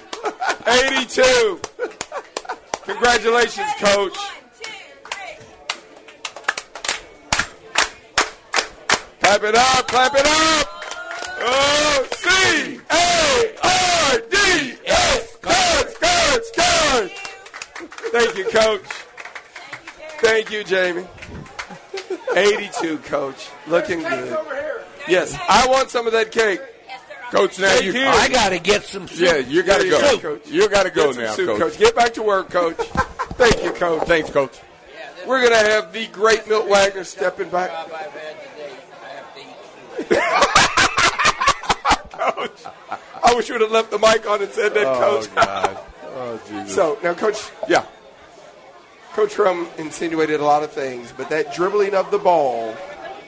[1.02, 1.60] 82.
[2.92, 4.18] Congratulations, Coach.
[9.22, 10.68] Clap it up, clap it up.
[11.40, 15.38] Oh, C A R D S.
[15.42, 17.14] Cards, cards, cards.
[18.12, 18.82] Thank you, Coach.
[20.20, 21.08] Thank you, Jamie.
[22.36, 23.50] 82, Coach.
[23.68, 24.38] Looking good.
[25.08, 26.60] Yes, I want some of that cake.
[27.32, 27.94] Coach, now Cake you.
[27.94, 28.08] here.
[28.10, 29.20] I got to get some soup.
[29.20, 30.00] Yeah, you got to go.
[30.02, 30.48] go, Coach.
[30.50, 31.60] You got to go Get now, soup, Coach.
[31.60, 31.78] Coach.
[31.80, 32.76] Get back to work, Coach.
[32.78, 34.06] Thank you, Coach.
[34.08, 34.60] Thanks, Coach.
[35.26, 37.72] We're going to have the great Milt Wagner stepping back.
[42.12, 42.64] Coach,
[43.24, 45.36] I wish you would have left the mic on and said that, Oh, Coach.
[45.36, 45.78] God.
[46.14, 46.76] Oh, Jesus.
[46.76, 47.86] So, now, Coach, yeah.
[49.14, 52.76] Coach Rum insinuated a lot of things, but that dribbling of the ball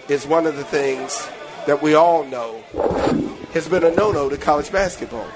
[0.10, 1.28] is one of the things
[1.68, 2.62] that we all know
[3.54, 5.28] has been a no-no to college basketball.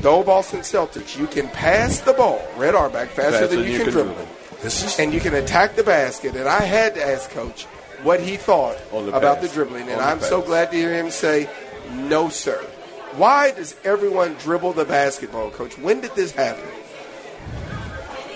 [0.00, 3.90] The old Boston Celtics, you can pass the ball, Red back faster, than you, can,
[3.90, 4.98] dribble it.
[4.98, 6.34] and you can attack the basket.
[6.34, 7.64] And I had to ask Coach
[8.02, 9.48] what he thought the about pass.
[9.48, 9.88] the dribbling.
[9.88, 11.48] And the I'm so glad to hear him say,
[11.92, 12.58] no, sir.
[13.16, 15.78] Why does everyone dribble the basketball, Coach?
[15.78, 16.64] When did this happen?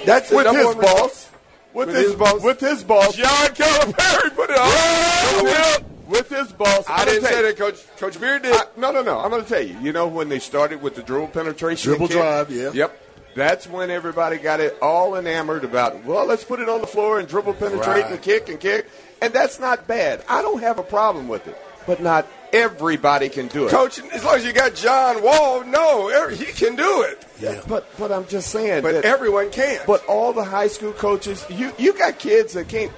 [0.04, 1.30] That's the With his boss.
[1.74, 2.42] With, With his, his boss.
[2.42, 3.16] With his boss.
[3.16, 5.85] John Calipari put it on.
[6.06, 6.84] With, his boss.
[6.88, 7.84] I didn't say that, Coach.
[7.98, 8.54] Coach Beard did.
[8.54, 9.18] I- no, no, no.
[9.18, 9.78] I'm going to tell you.
[9.80, 12.16] You know when they started with the dribble penetration, Dribble kick?
[12.16, 12.70] drive, yeah.
[12.72, 13.02] Yep.
[13.34, 16.04] That's when everybody got it all enamored about.
[16.04, 18.10] Well, let's put it on the floor and dribble penetrate Right.
[18.12, 18.88] and kick and kick,
[19.20, 20.24] and that's not bad.
[20.28, 23.70] I don't have a problem with it, but not everybody can do it.
[23.70, 27.26] Coach, as long as you got John Wall, no, he can do it.
[27.38, 27.60] Yeah.
[27.68, 28.82] But but I'm just saying.
[28.82, 29.86] But everyone can't.
[29.86, 32.90] But all the high school coaches, you you got kids that can't.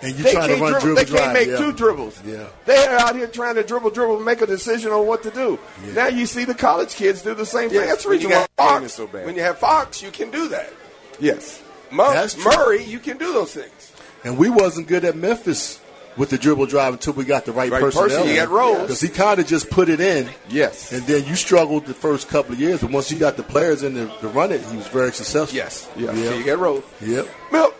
[0.00, 1.56] And you they trying to can't run dribble, dribble They can't make yeah.
[1.56, 2.22] two dribbles.
[2.24, 2.46] Yeah.
[2.66, 5.58] They're out here trying to dribble, dribble, make a decision on what to do.
[5.92, 7.80] Now you see the college kids do the same thing.
[7.80, 9.26] That's the when you why got Fox, is so bad.
[9.26, 10.72] when you have Fox, you can do that.
[11.18, 11.62] yes.
[11.90, 12.44] Mu- That's true.
[12.44, 13.92] Murray, you can do those things.
[14.22, 15.80] And we wasn't good at Memphis
[16.18, 18.08] with the dribble drive until we got the right, Right personnel.
[18.08, 18.28] person.
[18.28, 18.82] You got Rose.
[18.82, 20.28] Because he kind of just put it in.
[20.50, 20.92] Yes.
[20.92, 23.82] And then you struggled the first couple of years, but once you got the players
[23.84, 25.56] in to, to run it, he was very successful.
[25.56, 25.88] Yes.
[25.96, 26.12] Yeah.
[26.14, 26.82] So you get Rose.
[27.00, 27.26] Yep.
[27.52, 27.74] Milk.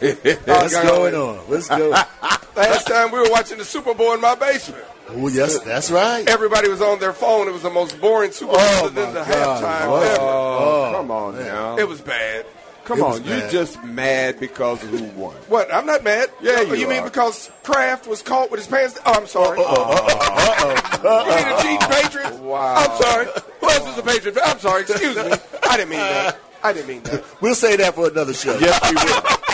[0.44, 1.38] What's going on.
[1.38, 1.50] on?
[1.50, 1.90] Let's go.
[2.56, 4.84] Last time we were watching the Super Bowl in my basement.
[5.10, 6.26] oh, yes, that's right.
[6.28, 7.48] Everybody was on their phone.
[7.48, 9.62] It was the most boring Super Bowl Oh, than the my God.
[9.62, 9.96] halftime Oh.
[10.02, 10.20] ever.
[10.20, 11.78] Oh, come on now.
[11.78, 12.46] It was bad.
[12.84, 13.50] Come It on, you bad.
[13.50, 15.34] just mad because of who won.
[15.48, 15.72] What?
[15.72, 16.30] I'm not mad.
[16.40, 17.04] Yeah, you, you mean are.
[17.04, 18.98] because Kraft was caught with his pants?
[19.06, 19.58] Oh, I'm sorry.
[19.60, 21.24] Uh-oh.
[21.24, 22.38] You mean a cheating Patriots?
[22.38, 22.74] Wow.
[22.76, 23.26] I'm sorry.
[23.60, 24.38] Who else is a Patriot?
[24.44, 24.82] I'm sorry.
[24.82, 25.30] Excuse me.
[25.68, 26.38] I didn't mean that.
[26.62, 27.24] I didn't mean that.
[27.40, 28.58] We'll say that for another show.
[28.58, 29.49] Yes, we will.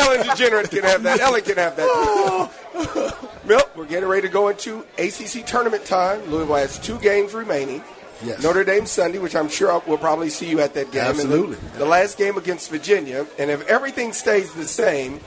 [0.00, 1.20] Ellen DeGenerate can have that.
[1.20, 3.30] Ellen can have that.
[3.44, 6.22] Milt, we're getting ready to go into ACC tournament time.
[6.30, 7.82] Louisville has two games remaining.
[8.24, 8.42] Yes.
[8.42, 11.02] Notre Dame Sunday, which I'm sure I'll- we'll probably see you at that game.
[11.02, 11.56] Absolutely.
[11.78, 13.26] the last game against Virginia.
[13.38, 15.20] And if everything stays the same,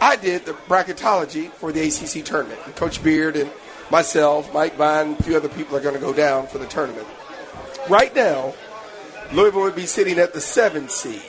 [0.00, 2.60] I did the bracketology for the ACC tournament.
[2.66, 3.50] And Coach Beard and
[3.90, 7.06] myself, Mike Vine, a few other people are going to go down for the tournament.
[7.88, 8.54] Right now,
[9.32, 11.22] Louisville would be sitting at the seventh seed.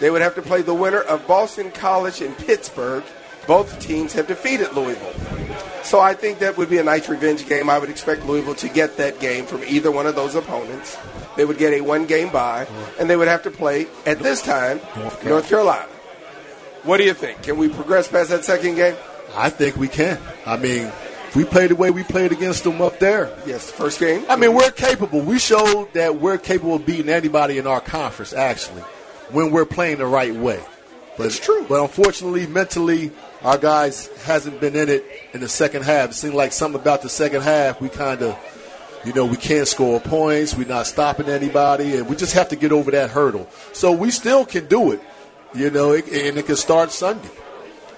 [0.00, 3.04] They would have to play the winner of Boston College and Pittsburgh.
[3.46, 5.14] Both teams have defeated Louisville.
[5.82, 7.70] So I think that would be a nice revenge game.
[7.70, 10.98] I would expect Louisville to get that game from either one of those opponents.
[11.36, 12.66] They would get a one game bye,
[13.00, 14.80] and they would have to play, at this time,
[15.24, 15.88] North Carolina.
[16.82, 17.42] What do you think?
[17.42, 18.96] Can we progress past that second game?
[19.34, 20.18] I think we can.
[20.46, 20.86] I mean,
[21.28, 24.24] if we play the way we played against them up there, Yes, first game.
[24.28, 25.20] I mean, we're capable.
[25.20, 28.82] We showed that we're capable of beating anybody in our conference, actually,
[29.30, 30.60] when we're playing the right way.
[31.16, 31.66] But, It's true.
[31.68, 33.10] But unfortunately, mentally,
[33.42, 36.10] our guys hasn't been in it in the second half.
[36.10, 37.80] It seemed like something about the second half.
[37.80, 38.38] We kind of,
[39.04, 40.56] you know, we can't score points.
[40.56, 43.48] We're not stopping anybody, and we just have to get over that hurdle.
[43.72, 45.00] So we still can do it,
[45.54, 47.30] you know, it, and it can start Sunday.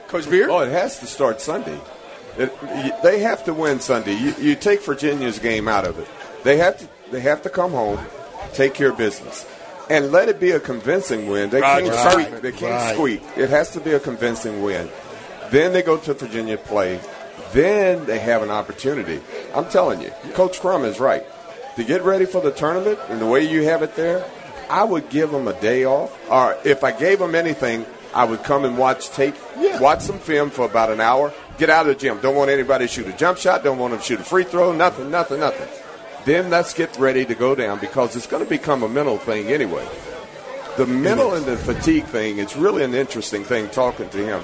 [0.09, 0.51] Coach Beard?
[0.51, 1.79] Oh, it has to start Sunday.
[2.38, 4.14] It, they have to win Sunday.
[4.14, 6.09] You, you take Virginia's game out of it.
[6.43, 6.88] They have to.
[7.11, 7.99] They have to come home,
[8.53, 9.45] take care of business,
[9.90, 11.50] and let it be a convincing win.
[11.50, 12.26] They Roger can't Sherman.
[12.26, 12.42] squeak.
[12.42, 12.94] They can't Right.
[12.94, 13.22] squeak.
[13.37, 14.88] It has to be a convincing win.
[15.50, 17.00] Then they go to Virginia play.
[17.53, 19.20] Then they have an opportunity.
[19.55, 21.24] I'm telling you, Coach Crum is right.
[21.76, 24.24] To get ready for the tournament and the way you have it there,
[24.68, 26.16] I would give them a day off.
[26.31, 29.35] Or if I gave them anything, I would come and watch tape,
[29.81, 32.18] watch some film for about an hour, get out of the gym.
[32.20, 34.44] Don't want anybody to shoot a jump shot, don't want them to shoot a free
[34.44, 35.68] throw, nothing, nothing, nothing.
[36.24, 39.48] Then let's get ready to go down because it's going to become a mental thing
[39.48, 39.87] anyway.
[40.76, 44.42] The mental and the fatigue thing is really an interesting thing talking to him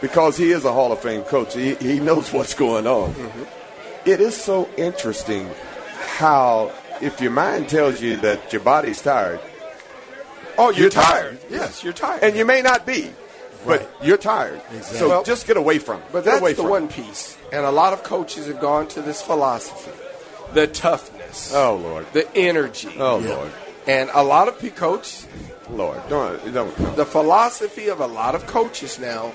[0.00, 1.54] because he is a Hall of Fame coach.
[1.54, 3.12] He, he knows what's going on.
[3.14, 4.08] Mm-hmm.
[4.08, 5.48] It is so interesting
[6.16, 9.40] how, if your mind tells you that your body's tired,
[10.58, 11.40] Oh, you're, You're tired.
[11.40, 11.50] tired.
[11.50, 12.22] Yes, you're tired.
[12.22, 13.10] and you may not be,
[13.64, 14.60] but you're tired.
[14.82, 16.06] So Well, just get away from it.
[16.12, 16.90] But that's the one it.
[16.90, 17.38] piece.
[17.50, 19.90] And a lot of coaches have gone to this philosophy
[20.54, 22.06] the toughness, Oh, Lord.
[22.12, 22.88] the energy.
[22.98, 23.52] Oh, Lord.
[23.86, 25.26] And a lot of pe- coaches,
[25.70, 26.00] Lord.
[26.08, 26.96] Don't, don't.
[26.96, 29.32] the philosophy of a lot of coaches now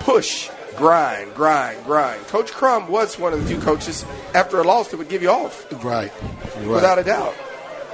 [0.00, 2.24] push, grind, grind, grind.
[2.28, 4.04] Coach Crum was one of the few coaches
[4.34, 6.12] after a loss that would give you off, Right.
[6.56, 6.66] right.
[6.66, 7.34] without a doubt.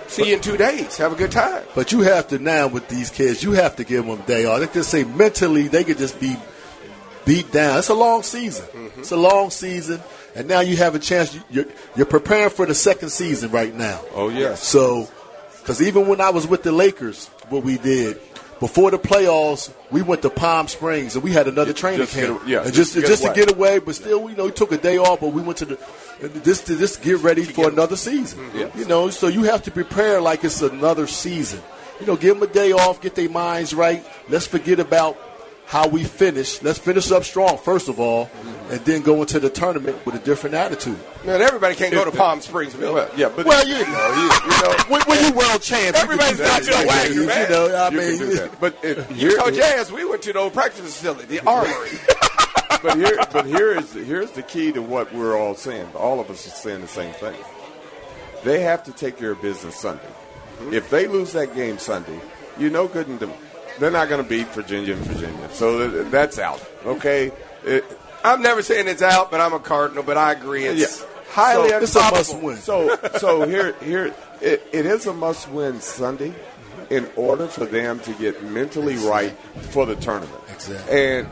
[0.06, 0.98] See you in two days.
[0.98, 1.62] Have a good time.
[1.74, 4.44] But you have to now with these kids, you have to give them a day
[4.44, 4.60] off.
[4.60, 6.36] They just say mentally they could just be
[7.24, 7.78] beat down.
[7.78, 8.66] It's a long season.
[8.66, 9.00] Mm-hmm.
[9.00, 10.02] It's a long season,
[10.34, 11.38] and now you have a chance.
[11.50, 11.66] You're,
[11.96, 14.00] you're preparing for the second season right now.
[14.14, 14.62] Oh, yes.
[14.62, 15.08] So,
[15.60, 18.20] because even when I was with the Lakers, what we did
[18.60, 22.42] before the playoffs, we went to Palm Springs and we had another training just camp.
[22.44, 23.34] a- yeah, and just just to get just away.
[23.34, 25.58] to get away, but still, you know, we took a day off, but we went
[25.58, 25.78] to the
[26.20, 28.38] this to just get ready for another season.
[28.38, 28.58] Mm-hmm.
[28.58, 28.76] Yes.
[28.76, 31.60] You know, so you have to prepare like it's another season.
[32.00, 34.04] You know, give them a day off, get their minds right.
[34.28, 35.18] Let's forget about
[35.66, 36.62] how we finish.
[36.62, 38.30] Let's finish up strong first of all,
[38.70, 40.98] and then go into the tournament with a different attitude.
[41.24, 42.94] Man, everybody can't go to Palm Springs, Bill.
[42.94, 46.38] Well, yeah, but Well, you know, you, you know, when, when you world champ, Everybody's
[46.38, 47.50] you can do not your wagon, you, man.
[47.50, 48.60] know, I you mean, can do that.
[48.60, 51.88] But if You here- coach ass, we went to the old practice facility, the Armory.
[52.82, 55.88] but here, but here is here's the key to what we're all saying.
[55.94, 57.34] All of us are saying the same thing.
[58.44, 60.02] They have to take care of business Sunday.
[60.04, 60.74] Mm-hmm.
[60.74, 62.20] If they lose that game Sunday,
[62.58, 63.32] you know good and done.
[63.78, 66.64] They're not going to beat Virginia and Virginia, so th- that's out.
[66.86, 67.32] Okay.
[67.64, 67.84] It-
[68.22, 70.02] I'm never saying it's out, but I'm a Cardinal.
[70.02, 71.06] But I agree, it's Yeah.
[71.32, 72.56] Highly so, It's a must win.
[72.58, 76.32] So, so here, here, it, it is a must-win Sunday
[76.90, 79.32] in order for them to get mentally right
[79.70, 80.40] for the tournament.
[80.52, 80.96] Exactly.
[81.18, 81.28] And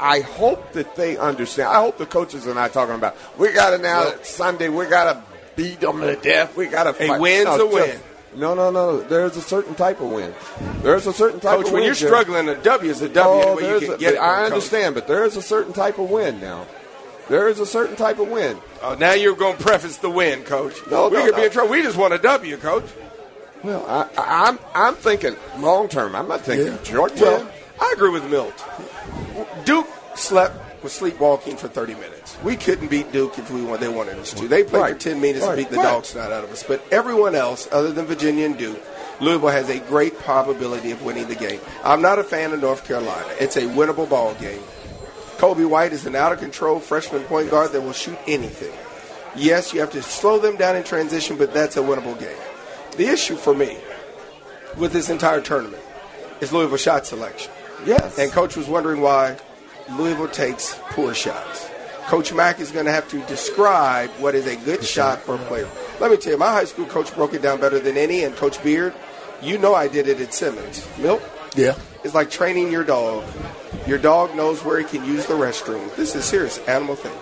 [0.00, 1.68] I hope that they understand.
[1.68, 4.68] I hope the coaches are not talking about we got to now Well- Sunday.
[4.68, 5.22] We got to
[5.54, 6.56] beat them to death.
[6.56, 7.12] We got to.
[7.12, 8.00] A win's a win.
[8.36, 9.00] No, no, no.
[9.00, 10.34] There's a certain type of win.
[10.82, 11.84] There's a certain type Coach, of when win.
[11.86, 12.08] you're Jim.
[12.08, 13.42] struggling, a W is a W.
[13.44, 14.20] Oh, any way there's you a- can get it.
[14.20, 14.52] I from a coach.
[14.52, 16.66] understand, but there is a certain type of win now.
[17.28, 18.56] There is a certain type of win.
[18.82, 20.74] Oh, now you're going to preface the win, Coach.
[20.90, 21.70] No, we no, could be in trouble.
[21.72, 22.84] We just want a W, Coach.
[23.62, 26.14] Well, I, I, I'm I'm thinking long term.
[26.14, 26.82] I'm not thinking Yeah.
[26.84, 27.44] short term.
[27.44, 28.54] Well, I agree with Milt.
[29.64, 32.17] Duke slept was sleepwalking for 30 minutes.
[32.44, 33.80] We couldn't beat Duke if we want.
[33.80, 34.46] They wanted us to.
[34.46, 34.92] They played Right.
[34.94, 35.50] for 10 minutes Right.
[35.50, 35.82] and beat the Right.
[35.92, 36.62] dog snot out of us.
[36.62, 38.80] But everyone else, other than Virginia and Duke,
[39.20, 41.60] Louisville has a great probability of winning the game.
[41.82, 43.26] I'm not a fan of North Carolina.
[43.40, 44.62] It's a winnable ball game.
[45.38, 48.72] Coby White is an out of control freshman point guard that will shoot anything.
[49.34, 52.36] Yes, you have to slow them down in transition, but that's a winnable game.
[52.96, 53.78] The issue for me
[54.76, 55.82] with this entire tournament
[56.40, 57.50] is Louisville shot selection.
[57.84, 58.18] Yes.
[58.18, 59.36] And coach was wondering why
[59.96, 61.66] Louisville takes poor shots.
[62.08, 65.38] Coach Mack is going to have to describe what is a good shot for a
[65.40, 65.68] player.
[66.00, 68.34] Let me tell you, my high school coach broke it down better than any, and
[68.34, 68.94] Coach Beard,
[69.42, 70.88] you know I did it at Simmons.
[70.96, 71.22] Milt?
[71.54, 71.74] Yeah.
[72.04, 73.24] It's like training your dog.
[73.86, 75.94] Your dog knows where he can use the restroom.
[75.96, 77.12] This is serious animal thing.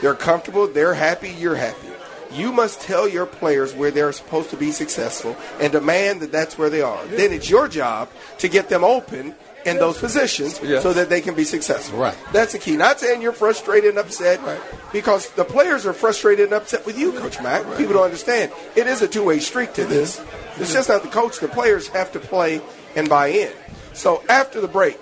[0.00, 1.88] They're comfortable, they're happy, you're happy.
[2.32, 6.56] You must tell your players where they're supposed to be successful and demand that that's
[6.56, 7.04] where they are.
[7.08, 9.34] Then it's your job to get them open
[9.64, 10.82] in those positions Yes.
[10.82, 11.98] so that they can be successful.
[11.98, 12.16] Right.
[12.32, 12.76] That's the key.
[12.76, 14.40] Not saying you're frustrated and upset
[14.92, 17.62] because the players are frustrated and upset with you, Coach Mack.
[17.76, 18.52] People don't understand.
[18.76, 20.20] It is a two-way street to this.
[20.56, 21.40] It's just not the coach.
[21.40, 22.60] The players have to play
[22.96, 23.52] and buy in.
[23.92, 24.98] So after the break,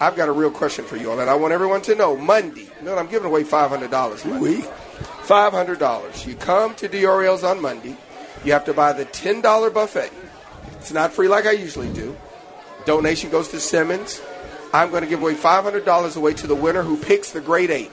[0.00, 2.68] I've got a real question for you all, and I want everyone to know Monday.
[2.82, 4.24] No, I'm giving away five hundred dollars.
[4.24, 4.62] We.
[5.22, 6.26] Five hundred dollars.
[6.26, 7.96] You come to Diorio's on Monday.
[8.44, 10.12] You have to buy the ten dollar buffet.
[10.78, 12.16] It's not free like I usually do.
[12.84, 14.20] Donation goes to Simmons.
[14.72, 17.40] I'm going to give away five hundred dollars away to the winner who picks the
[17.40, 17.92] grade eight.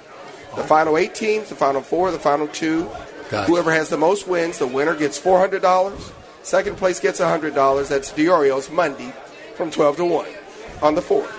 [0.55, 2.89] The final eight teams, the final four, the final two.
[3.29, 3.49] Gotcha.
[3.49, 6.11] Whoever has the most wins, the winner gets four hundred dollars.
[6.43, 7.89] Second place gets hundred dollars.
[7.89, 9.13] That's Diorio's Monday
[9.55, 10.27] from twelve to one
[10.81, 11.37] on the fourth.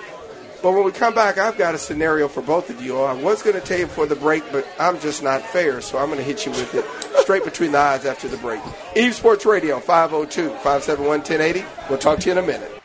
[0.63, 2.97] But when we come back, I've got a scenario for both of you.
[3.01, 5.97] I was going to tell you before the break, but I'm just not fair, so
[5.97, 6.85] I'm going to hit you with it
[7.21, 8.61] straight between the eyes after the break.
[8.95, 11.65] Eaves Sports Radio, 502 571 1080.
[11.89, 12.82] We'll talk to you in a minute.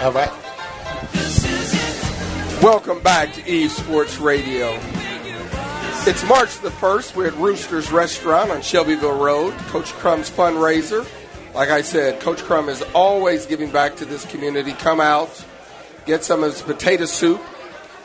[0.00, 0.30] All right.
[2.62, 4.78] Welcome back to Eaves Sports Radio.
[6.06, 7.14] It's March the 1st.
[7.14, 11.06] We're at Rooster's Restaurant on Shelbyville Road, Coach Crum's fundraiser.
[11.54, 14.72] Like I said, Coach Crum is always giving back to this community.
[14.72, 15.44] Come out,
[16.06, 17.42] get some of his potato soup,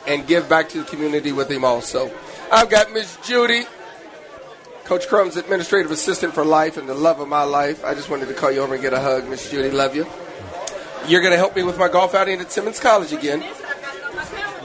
[0.06, 2.12] and give back to the community with him also.
[2.52, 3.64] I've got Miss Judy,
[4.84, 7.86] Coach Crum's administrative assistant for life and the love of my life.
[7.86, 9.70] I just wanted to call you over and get a hug, Miss Judy.
[9.70, 10.06] Love you.
[11.08, 13.44] You're going to help me with my golf outing at Simmons College again.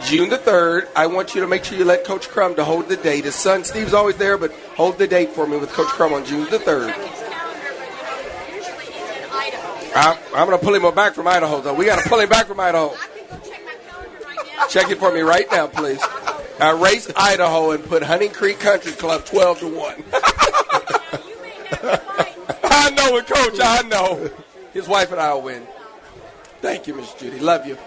[0.06, 2.90] June the 3rd, I want you to make sure you let Coach Crum to hold
[2.90, 3.26] the date.
[3.26, 6.26] His son Steve's always there, but hold the date for me with Coach Crum on
[6.26, 6.94] June the 3rd.
[9.96, 11.76] I'm, I'm going to pull him back from Idaho, though.
[11.76, 12.96] We got to pull him back from Idaho.
[14.70, 16.02] Check it for me right now, please.
[16.60, 19.96] I race Idaho and put Hunting Creek Country Club 12 to 1.
[22.64, 23.60] I know it, Coach.
[23.62, 24.30] I know.
[24.74, 25.68] His wife and I will win.
[26.62, 27.40] Thank you, Miss Judy.
[27.40, 27.78] Love you.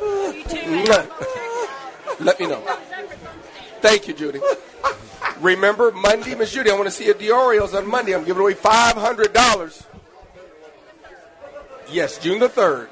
[0.00, 0.82] you too,
[2.20, 2.60] Let me know.
[3.80, 4.40] Thank you, Judy.
[5.40, 8.14] Remember, Monday, Miss Judy, I want to see you at Diorio's on Monday.
[8.14, 9.84] I'm giving away $500.
[11.90, 12.88] Yes, June the 3rd.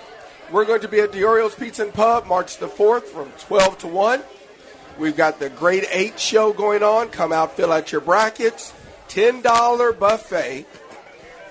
[0.51, 3.79] We're going to be at the Diorio's Pizza and Pub March the 4th from 12
[3.79, 4.23] to 1.
[4.99, 7.09] We've got the grade 8 show going on.
[7.09, 8.75] Come out, fill out your brackets.
[9.09, 10.67] $10 buffet.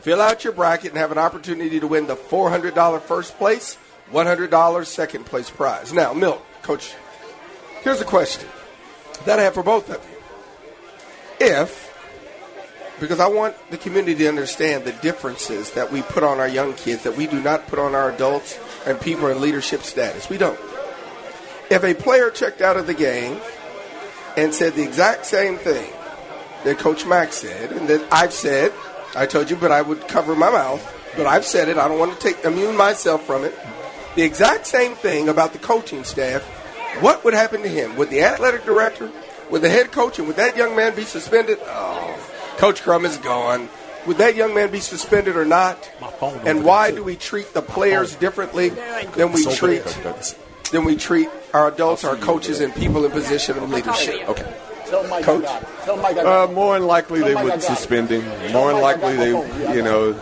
[0.02, 3.78] Fill out your bracket and have an opportunity to win the $400 first place,
[4.12, 5.92] $100 second place prize.
[5.92, 6.96] Now, Milt, Coach,
[7.82, 8.48] here's a question
[9.26, 11.48] that I have for both of you.
[11.48, 11.90] If,
[13.00, 16.74] because I want the community to understand the differences that we put on our young
[16.74, 20.30] kids that we do not put on our adults and people in leadership status.
[20.30, 20.60] We don't.
[21.70, 23.40] If a player checked out of the game
[24.36, 25.92] and said the exact same thing
[26.64, 28.74] that Coach Mack said and that I've said,
[29.16, 30.82] I told you, but I would cover my mouth,
[31.18, 31.78] but I've said it.
[31.78, 33.54] I don't want to take immune myself from it.
[34.16, 36.44] The exact same thing about the coaching staff.
[37.02, 37.96] What would happen to him?
[37.96, 39.12] Would the athletic director,
[39.50, 41.60] would the head coach, and would that young man be suspended?
[41.64, 43.70] Oh, Coach Crum is gone.
[44.06, 45.90] Would that young man be suspended or not?
[46.46, 48.70] And why do we treat the players differently
[49.16, 49.84] than we treat
[50.72, 54.30] than we treat our adults, our coaches, and people in position of leadership.
[54.30, 54.56] Okay.
[54.90, 55.44] Tell Mike Coach.
[55.44, 55.68] I got it.
[55.86, 58.24] Tell Mike Uh, more than likely, they Tell Mike I would suspend him.
[58.24, 59.76] Tell More than likely, they, my phone.
[59.76, 60.14] you know.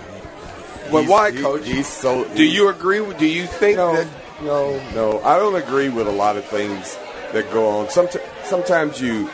[0.91, 1.65] But he's- why, he- Coach?
[1.65, 2.23] He's so.
[2.25, 3.01] Do you agree?
[3.01, 4.07] with- Do you think No, that
[4.41, 5.21] no, no.
[5.23, 6.97] I don't agree with a lot of things
[7.33, 7.87] that go on.
[7.87, 9.29] Somet- sometimes you,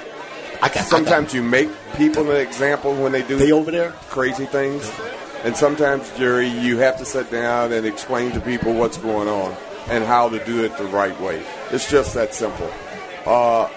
[0.62, 3.92] I sometimes you make people an example when they do They over there?
[4.10, 4.90] crazy things,
[5.44, 9.56] and sometimes, Jerry, you have to sit down and explain to people what's going on
[9.90, 11.44] and how to do it the right way.
[11.72, 12.70] It's just that simple.
[13.28, 13.68] Uh,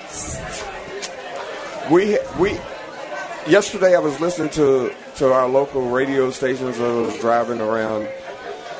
[1.91, 2.59] we we
[3.47, 6.81] yesterday I was listening to to our local radio stations.
[6.81, 8.09] I was driving around,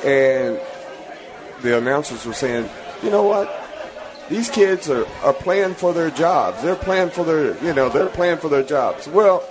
[0.03, 0.59] and
[1.61, 2.69] the announcers were saying,
[3.03, 3.53] "You know what?
[4.29, 6.61] These kids are, are playing for their jobs.
[6.61, 9.43] They're playing for their you know they're playing for their jobs." Well,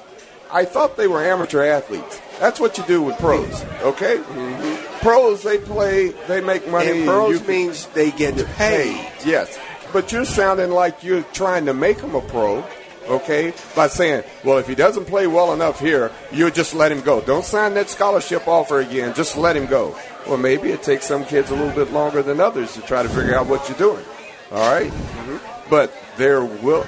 [0.50, 2.20] I thought they were amateur athletes.
[2.38, 4.18] That's what you do with pros, okay?
[4.18, 4.98] Mm-hmm.
[5.00, 6.90] Pros they play, they make money.
[6.90, 9.10] and pros means they get paid?
[9.24, 9.58] Yes,
[9.92, 12.62] but you're sounding like you're trying to make them a pro,
[13.08, 13.52] okay?
[13.74, 17.20] By saying, well, if he doesn't play well enough here, you just let him go.
[17.20, 19.14] Don't sign that scholarship offer again.
[19.14, 19.96] Just let him go.
[20.26, 23.08] Well, maybe it takes some kids a little bit longer than others to try to
[23.08, 24.04] figure out what you're doing.
[24.50, 24.90] All right?
[24.90, 25.70] Mm-hmm.
[25.70, 26.86] But there will.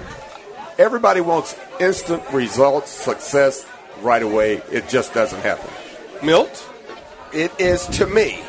[0.78, 3.66] Everybody wants instant results, success
[4.00, 4.62] right away.
[4.70, 5.68] It just doesn't happen.
[6.22, 6.68] Milt,
[7.32, 8.40] it is to me,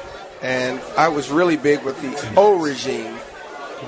[0.42, 3.16] and I was really big with the old regime,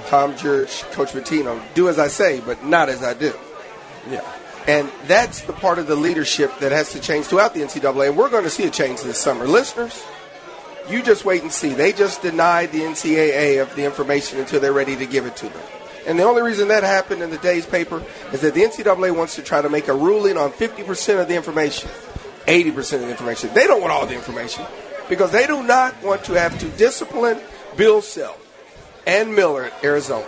[0.08, 3.34] Tom Jurich, Coach Pitino, do as I say, but not as I do.
[4.10, 4.30] Yeah.
[4.68, 8.18] And that's the part of the leadership that has to change throughout the NCAA, and
[8.18, 9.48] we're going to see a change this summer.
[9.48, 10.04] Listeners,
[10.88, 11.74] you just wait and see.
[11.74, 15.50] They just denied the NCAA of the information until they're ready to give it to
[15.50, 15.64] them.
[16.06, 19.36] And the only reason that happened in the day's paper is that the NCAA wants
[19.36, 21.90] to try to make a ruling on 50% of the information,
[22.48, 23.54] 80% of the information.
[23.54, 24.66] They don't want all the information
[25.10, 27.40] because they do not want to have to discipline
[27.78, 28.38] Bill Self
[29.06, 30.28] and Miller at Arizona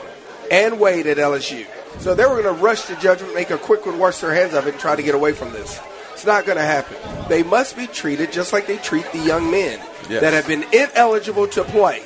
[0.52, 1.66] and Wade at LSU.
[2.00, 4.54] So they were going to rush to judgment, make a quick one, wash their hands
[4.54, 5.80] of it, and try to get away from this.
[6.14, 6.98] It's not going to happen.
[7.30, 9.80] They must be treated just like they treat the young men
[10.10, 10.22] Yes.
[10.22, 12.02] that have been ineligible to play.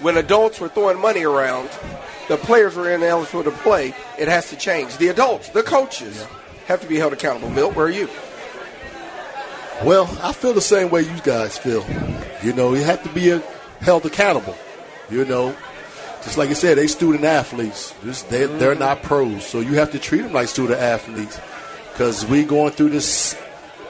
[0.00, 1.68] When adults were throwing money around,
[2.28, 3.92] the players were ineligible to play.
[4.18, 4.96] It has to change.
[4.98, 6.24] The adults, the coaches,
[6.66, 7.50] have to be held accountable.
[7.50, 8.08] Milt, where are you?
[9.84, 11.84] Well, I feel the same way you guys feel.
[12.42, 13.40] You know, you have to be
[13.80, 14.56] held accountable.
[15.10, 15.54] You know,
[16.24, 17.92] just like you said, they student athletes.
[18.02, 18.58] This, they, mm-hmm.
[18.58, 21.38] They're not pros, so you have to treat them like student athletes.
[21.92, 23.36] Because we going through this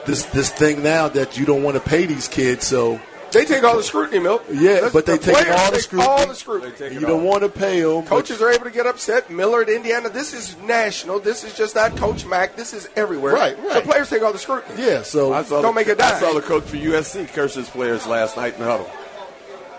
[0.05, 2.67] this this thing now that you don't want to pay these kids.
[2.67, 2.99] So
[3.31, 4.43] They take all the scrutiny, Milt.
[4.51, 6.09] yeah, Listen, but they the take all the take scrutiny.
[6.11, 6.93] all the scrutiny.
[6.93, 8.03] You don't want to pay them.
[8.05, 9.31] Coaches are able to get upset.
[9.31, 10.09] Miller at Indiana.
[10.09, 11.19] This is national.
[11.19, 12.55] This is just not Coach Mack.
[12.55, 13.33] This is everywhere.
[13.33, 13.71] Right, right.
[13.73, 14.83] So players take all the scrutiny.
[14.83, 16.19] Yeah, so I saw Don't the, make a I dime.
[16.19, 18.89] saw the coach for USC curse his players last night in the huddle.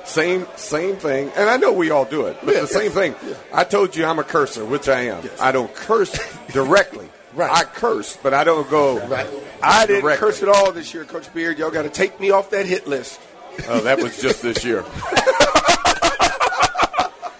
[0.06, 2.94] Same same thing, and I know we all do it, but Yeah, the same yes,
[2.94, 3.14] thing.
[3.52, 5.28] I told you I'm a cursor, which I am.
[5.40, 6.16] I don't curse
[6.52, 7.08] directly.
[7.34, 7.50] Right.
[7.50, 9.04] I curse, but I don't go.
[9.06, 9.26] Right.
[9.62, 10.26] I didn't directly.
[10.26, 11.58] curse at all this year, Coach Beard.
[11.58, 13.20] Y'all got to take me off that hit list.
[13.68, 14.84] Oh, that was just this year.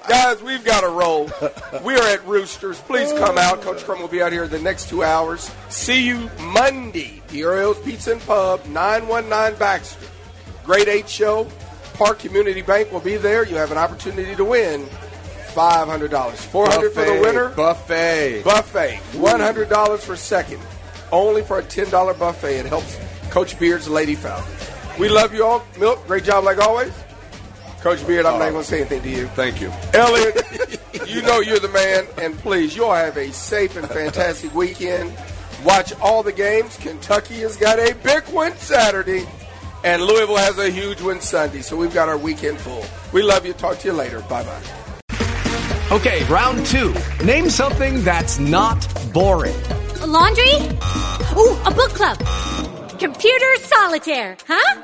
[0.09, 1.31] Guys, we've got to roll.
[1.85, 2.79] We are at Roosters.
[2.83, 3.61] Please come out.
[3.62, 5.51] Coach Crum will be out here the next two hours.
[5.69, 7.23] See you Monday.
[7.29, 10.07] Diorio's Pizza and Pub, 919 Baxter.
[10.64, 11.49] Grade 8 show.
[11.97, 13.45] Park Community Bank will be there.
[13.45, 14.83] You have an opportunity to win
[15.57, 16.37] $500.
[16.37, 17.49] 400 for the winner.
[17.51, 18.43] Buffet.
[18.45, 19.01] Buffet.
[19.13, 20.61] $100 for second.
[21.11, 22.57] Only for a $10 buffet.
[22.57, 22.99] It helps
[23.31, 24.53] Coach Beard's Lady Falcon.
[24.99, 25.65] We love you all.
[25.79, 26.93] Milt, great job like always.
[27.81, 29.27] Coach Beard, I'm not uh, going to say anything to you.
[29.29, 29.73] Thank you.
[29.95, 30.43] Elliot,
[31.07, 35.13] you know you're the man, and please, you all have a safe and fantastic weekend.
[35.65, 36.77] Watch all the games.
[36.79, 39.27] Kentucky has got a big win Saturday,
[39.87, 41.62] and Louisville has a huge win Sunday.
[41.62, 42.84] So we've got our weekend full.
[43.12, 43.53] We love you.
[43.53, 44.20] Talk to you later.
[44.22, 44.62] Bye bye.
[45.93, 46.93] Okay, round two.
[47.24, 48.84] Name something that's not
[49.14, 49.57] boring.
[50.01, 50.55] A laundry?
[51.37, 52.18] Ooh, a book club.
[52.99, 54.82] Computer solitaire, huh?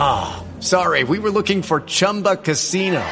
[0.00, 3.04] Ah, sorry, we were looking for Chumba Casino.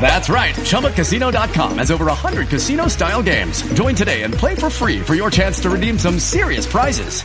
[0.00, 0.54] That's right.
[0.54, 3.62] ChumbaCasino.com has over 100 casino style games.
[3.74, 7.24] Join today and play for free for your chance to redeem some serious prizes.